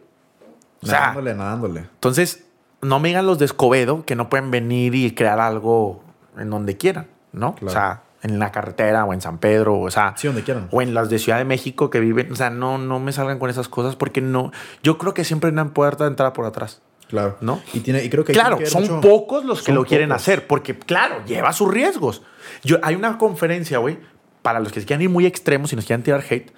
[0.83, 1.81] O sea, nadándole, nadándole.
[1.81, 2.45] entonces,
[2.81, 6.03] no me digan los de Escobedo que no pueden venir y crear algo
[6.39, 7.55] en donde quieran, ¿no?
[7.55, 7.67] Claro.
[7.69, 10.69] O sea, en la carretera o en San Pedro, o sea, Sí, donde quieran.
[10.71, 13.39] o en las de Ciudad de México que viven, o sea, no, no me salgan
[13.39, 16.45] con esas cosas porque no, yo creo que siempre hay una puerta de entrada por
[16.47, 16.81] atrás.
[17.11, 17.37] Claro.
[17.41, 17.61] ¿No?
[17.75, 20.23] Y, tiene, y creo que Claro, son mucho- pocos los que son lo quieren pocos.
[20.23, 22.23] hacer, porque claro, lleva sus riesgos.
[22.63, 23.99] Yo, hay una conferencia, güey,
[24.43, 26.51] para los que se quieran ir muy extremos y nos quieran tirar hate.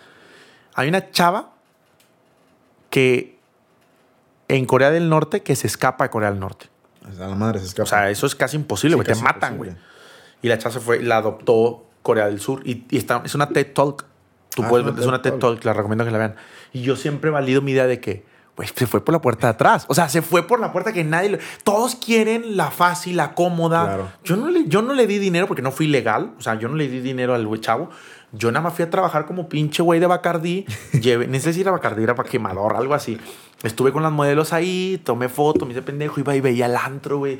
[0.74, 1.52] Hay una chava
[2.90, 3.38] que
[4.48, 6.66] en Corea del Norte que se escapa de Corea del Norte.
[7.18, 7.84] A la madre se escapa.
[7.84, 9.06] O sea, eso es casi imposible, Sí, güey.
[9.18, 9.72] te matan, güey.
[10.42, 12.60] Y la chava se fue la adoptó Corea del Sur.
[12.64, 14.04] Y, y está, es una TED Talk.
[14.54, 15.40] Tú Ah, puedes, es una es una TED Talk.
[15.54, 16.36] Talk, la recomiendo que la vean.
[16.72, 18.24] Y yo siempre valido mi idea de que,
[18.56, 19.84] güey, se fue por la puerta de atrás.
[19.88, 21.30] O sea, se fue por la puerta que nadie...
[21.30, 23.84] lo- Todos quieren la fácil, la cómoda.
[23.84, 24.12] Claro.
[24.24, 26.34] Yo, no le, yo no le di dinero porque no fui legal.
[26.38, 27.88] O sea, yo no le di dinero al chavo.
[28.32, 30.64] Yo nada más fui a trabajar como pinche güey de Bacardí.
[30.92, 33.18] Llevé, sé si era Bacardí, era para quemador, algo así.
[33.62, 37.18] Estuve con las modelos ahí, tomé foto, me hice pendejo, iba y veía el antro,
[37.18, 37.38] güey.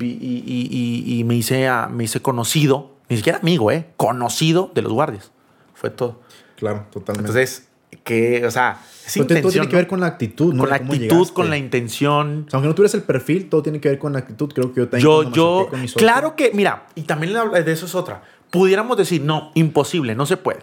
[0.00, 3.88] Y, y- y- y me, hice, a- me hice conocido, ni siquiera amigo, ¿eh?
[3.96, 5.32] Conocido de los guardias.
[5.74, 6.20] Fue todo.
[6.56, 7.28] Claro, totalmente.
[7.30, 7.68] Entonces,
[8.02, 9.78] que, o sea, es Pero todo tiene que ¿no?
[9.78, 10.60] ver con la actitud, ¿no?
[10.62, 11.34] Con la actitud, llegaste.
[11.34, 12.44] con la intención.
[12.46, 14.52] O sea, aunque no tuvieras el perfil, todo tiene que ver con la actitud.
[14.52, 15.02] Creo que yo también.
[15.04, 18.22] Yo, yo, con claro que, mira, y también de eso es otra.
[18.50, 20.60] Pudiéramos decir, no, imposible, no se puede.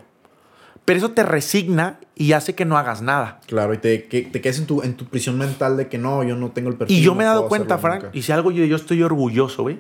[0.86, 3.40] Pero eso te resigna y hace que no hagas nada.
[3.46, 6.24] Claro, y te, que, te quedes en tu, en tu prisión mental de que no,
[6.24, 6.98] yo no tengo el perfil.
[6.98, 8.18] Y yo no me he dado cuenta, Frank, nunca.
[8.18, 9.80] y si algo yo, yo estoy orgulloso, güey,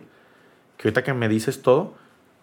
[0.77, 1.95] que ahorita que me dices todo,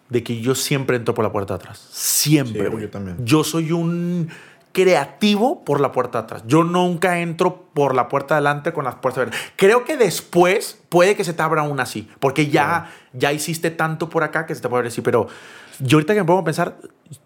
[0.09, 1.87] de que yo siempre entro por la puerta de atrás.
[1.91, 3.17] Siempre, Sí, yo también.
[3.23, 4.29] Yo soy un
[4.71, 6.43] creativo por la puerta de atrás.
[6.45, 9.51] Yo nunca entro por la puerta de adelante con las puertas abiertas.
[9.55, 14.09] Creo que después puede que se te abra una así, porque ya, ya hiciste tanto
[14.09, 15.27] por acá que se te puede abrir así, pero
[15.79, 16.77] yo ahorita que me pongo a pensar,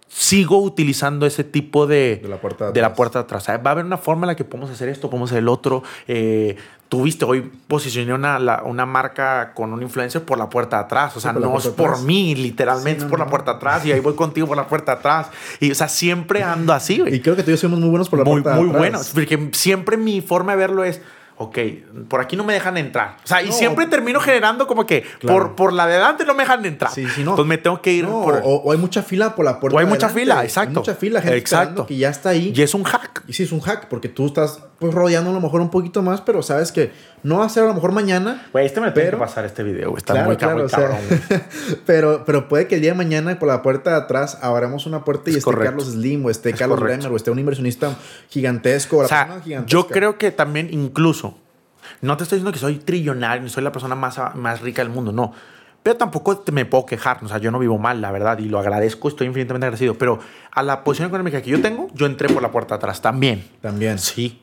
[0.08, 2.97] sigo utilizando ese tipo de, De la puerta de de la atrás.
[2.97, 3.47] puerta de atrás.
[3.66, 5.82] Va a haber una forma en la que podemos hacer esto, podemos hacer el otro.
[6.08, 6.56] Eh,
[6.88, 10.84] tú viste, hoy posicioné una, la- una marca con un influencer por la puerta de
[10.84, 11.18] atrás.
[11.18, 12.04] O sea, la no es por atrás.
[12.04, 13.32] mí, literalmente Sí, no, es por la no.
[13.32, 13.86] puerta de atrás.
[13.88, 15.28] Y ahí voy contigo por la puerta de atrás.
[15.60, 17.89] Y, o sea, siempre ando así, güey Y creo que tú y yo somos muy
[17.89, 18.80] buenos por la muy, puerta de muy atrás.
[18.80, 19.10] buenos.
[19.10, 21.01] Porque siempre mi forma de verlo es,
[21.38, 21.57] ok,
[22.07, 23.17] por aquí no me dejan entrar.
[23.23, 23.51] O sea, y No.
[23.53, 25.39] siempre termino generando como que Claro.
[25.39, 26.91] por, por la de adelante no me dejan entrar.
[26.91, 27.31] Sí, sí, no.
[27.31, 28.36] Entonces me tengo que ir No, por...
[28.43, 29.75] o, o hay mucha fila por la puerta.
[29.75, 30.19] O hay mucha adelante.
[30.31, 30.69] fila, exacto.
[30.69, 31.86] Hay mucha fila, gente Exacto.
[31.86, 32.53] que ya está ahí.
[32.55, 33.23] Y es un hack.
[33.27, 36.01] Y sí, es un hack, porque tú estás pues rodeando a lo mejor un poquito
[36.01, 36.91] más, pero sabes que
[37.23, 38.45] no va a ser a lo mejor mañana.
[38.51, 39.99] Güey, este me lo tengo que Pero- pasar este video, güey.
[39.99, 40.99] Está Claro, muy, claro, muy o sea, cabrón,
[41.86, 45.05] pero, pero puede que el día de mañana por la puerta de atrás abramos una
[45.05, 45.77] puerta y Es esté correcto.
[45.77, 46.97] Carlos Slim o esté Es Carlos correcto.
[46.99, 47.95] Bremer o esté un inversionista
[48.29, 48.97] gigantesco.
[48.97, 49.65] O sea, gigantesca.
[49.67, 51.38] yo creo que también incluso,
[52.01, 54.91] no te estoy diciendo que soy trillonario, ni soy la persona más, más rica del
[54.91, 55.31] mundo, no.
[55.81, 58.57] Pero tampoco me puedo quejar, o sea, yo no vivo mal, la verdad, y lo
[58.57, 59.95] agradezco, estoy infinitamente agradecido.
[59.97, 60.17] Pero
[60.51, 63.45] a la posición económica que yo tengo, yo entré por la puerta de atrás también.
[63.61, 63.99] También.
[63.99, 64.39] Sí.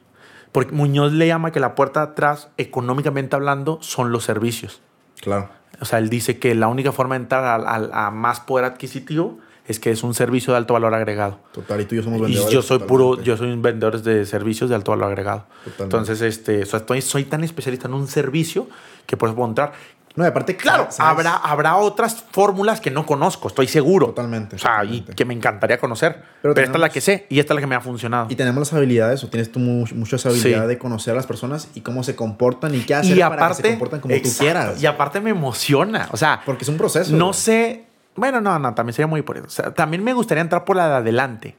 [0.53, 4.81] Porque Muñoz le llama que la puerta de atrás, económicamente hablando, son los servicios.
[5.21, 5.49] Claro.
[5.81, 9.79] O sea, él dice que la única forma de entrar a, más poder adquisitivo es
[9.79, 11.39] que es un servicio de alto valor agregado.
[11.53, 12.53] Total, y tú y yo somos Y vendedores.
[12.53, 15.47] yo soy puro, yo soy un vendedor de servicios de alto valor agregado.
[15.65, 15.83] Totalmente.
[15.85, 18.69] Entonces, este, o sea, estoy, soy tan especialista en un servicio
[19.07, 19.73] que por eso puedo entrar.
[20.17, 21.01] No, y aparte, Claro, ¿sabes?
[21.27, 24.07] habrá, habrá otras fórmulas que no conozco, estoy seguro.
[24.09, 25.13] Totalmente, O sea, totalmente.
[25.13, 26.23] y que me encantaría conocer.
[26.43, 28.27] Pero Pero, esta es la que sé y esta es la que me ha funcionado.
[28.29, 30.69] Y tenemos las habilidades, o tienes tú mu- mucha esa habilidad Sí.
[30.69, 33.55] de conocer a las personas y cómo se comportan y qué hacer Y para que
[33.55, 34.83] se comportan como exacto, tú quieras.
[34.83, 36.09] Y aparte me emociona.
[36.11, 37.15] O sea, Porque es un proceso.
[37.15, 37.85] no sé.
[38.17, 39.47] Bueno, no, no, también sería muy por eso.
[39.47, 41.57] O sea, también me gustaría entrar por la de adelante.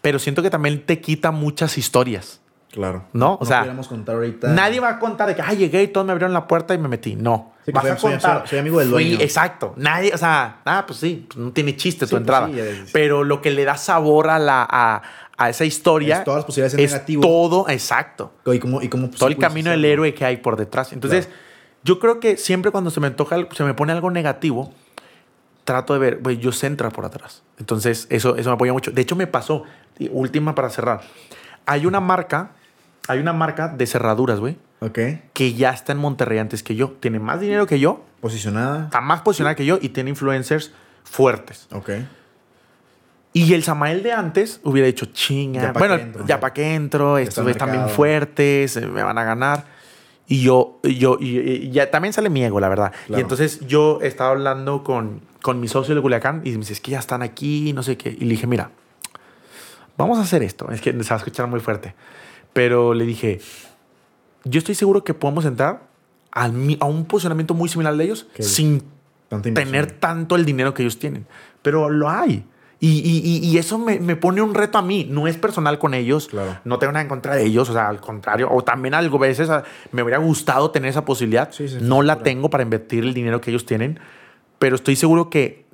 [0.00, 2.40] Pero siento que también te quita muchas historias.
[2.70, 3.04] Claro.
[3.12, 3.36] ¿No?
[3.40, 4.48] O sea, pudiéramos contar ahorita.
[4.48, 6.78] Nadie va a contar de que, ah, llegué y todos me abrieron la puerta y
[6.78, 7.16] me metí.
[7.16, 7.52] No.
[7.68, 8.38] Sí, Vas soy- a contar.
[8.40, 9.22] soy- soy amigo del Fui- dueño.
[9.22, 9.74] exacto.
[9.76, 12.46] Nadie, o sea, ah, pues sí, pues no tiene chiste Sí, tu pues entrada.
[12.48, 15.02] sí, Pero lo que le da sabor a, la, a,
[15.36, 17.20] a esa historia Es todas las posibilidades en es negativo.
[17.22, 18.32] todo, exacto.
[18.46, 20.92] Y cómo, y cómo todo el camino del héroe que hay por detrás.
[20.94, 21.28] Entonces,
[21.84, 24.72] yo creo que siempre cuando se me toca, al- se me pone algo negativo,
[25.64, 27.42] trato de ver, güey, yo sé entrar por atrás.
[27.58, 28.90] Entonces, eso, eso me apoya mucho.
[28.90, 29.64] De hecho, me pasó,
[30.10, 31.02] última para cerrar.
[31.66, 32.52] Hay una marca,
[33.08, 34.98] hay una marca de cerraduras, güey, Ok.
[35.32, 36.92] que ya está en Monterrey antes que yo.
[37.00, 38.84] Tiene más dinero que yo, Posicionada.
[38.84, 40.72] está más posicionada que yo y tiene influencers
[41.04, 41.66] fuertes.
[41.72, 41.90] Ok.
[43.32, 47.18] Y el Samael de antes hubiera dicho, chinga, Ya bueno, entro, ya para qué entro,
[47.18, 49.64] estos güeyes están bien fuertes, eh, me van a ganar.
[50.26, 52.92] Y yo, yo, y, y ya también sale mi ego, la verdad.
[53.06, 53.18] Claro.
[53.18, 56.80] Y entonces yo estaba hablando con, con mi socio de Culiacán y me dice, es
[56.80, 58.10] que ya están aquí, no sé qué.
[58.10, 58.70] Y le dije, mira,
[59.96, 60.70] vamos a hacer esto.
[60.70, 61.94] Es que se va a escuchar muy fuerte.
[62.52, 63.40] Pero le dije,
[64.44, 65.82] yo estoy seguro que podemos entrar
[66.52, 68.82] mi- a un posicionamiento muy similar al de ellos sin
[69.54, 71.26] tener tanto el dinero que ellos tienen.
[71.62, 72.44] Pero lo hay.
[72.80, 75.04] Y, y- y- y eso me, me pone un reto a mí.
[75.10, 76.28] No es personal con ellos.
[76.28, 76.58] Claro.
[76.64, 77.68] No tengo nada en contra de ellos.
[77.68, 78.48] O sea, al contrario.
[78.50, 81.50] O también algo veces ah, me hubiera gustado tener esa posibilidad.
[81.50, 82.22] Sí, sí, no la claro.
[82.24, 83.98] tengo para invertir el dinero que ellos tienen.
[84.60, 85.64] Pero estoy seguro que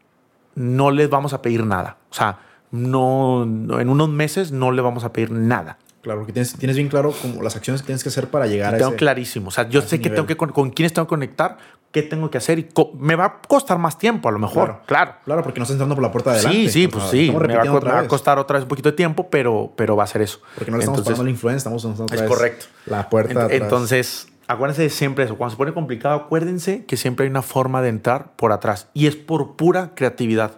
[0.54, 1.98] no les vamos a pedir nada.
[2.10, 2.38] O sea,
[2.70, 5.76] no, no- en unos meses no le vamos a pedir nada.
[6.04, 8.74] Claro, porque tienes, tienes bien claro como las acciones que tienes que hacer para llegar
[8.74, 8.98] a tengo ese...
[8.98, 9.48] clarísimo.
[9.48, 10.16] O sea, yo sé que nivel.
[10.16, 11.56] tengo que con, con quiénes tengo que conectar,
[11.92, 14.66] qué tengo que hacer y me va a costar más tiempo a lo mejor.
[14.66, 14.82] Claro.
[14.84, 15.14] claro.
[15.24, 16.68] Claro, porque no estás entrando por la puerta de adelante.
[16.68, 17.30] Sí, sí, pues sí.
[17.30, 19.96] Me va, a, me va a costar otra vez un poquito de tiempo, pero, pero
[19.96, 20.40] va a ser eso.
[20.56, 22.66] Porque no le estamos Entonces, al influencer, estamos usando otra Es vez correcto.
[22.84, 23.62] La puerta ent-.
[23.62, 25.36] Entonces, acuérdense de siempre eso.
[25.36, 28.88] Cuando se pone complicado, acuérdense que siempre hay una forma de entrar por atrás.
[28.92, 30.52] Y es por pura creatividad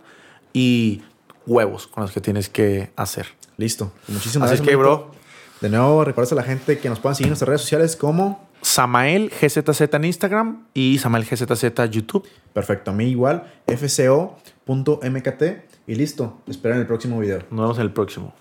[0.52, 1.02] y
[1.46, 3.26] huevos con los que tienes que hacer.
[3.58, 3.92] Listo.
[4.08, 4.68] Muchísimas Así gracias.
[4.68, 5.06] que, Marito.
[5.06, 5.15] bro,
[5.60, 8.46] De nuevo, recuerda a la gente que nos puedan seguir en nuestras redes sociales como...
[8.60, 12.26] Samael GZZ en Instagram y Samael GZZ YouTube.
[12.52, 15.42] Perfecto, a mí igual, fco.mkt
[15.86, 16.40] y listo.
[16.44, 17.38] Te espero en el próximo video.
[17.50, 18.34] Nos vemos en el próximo.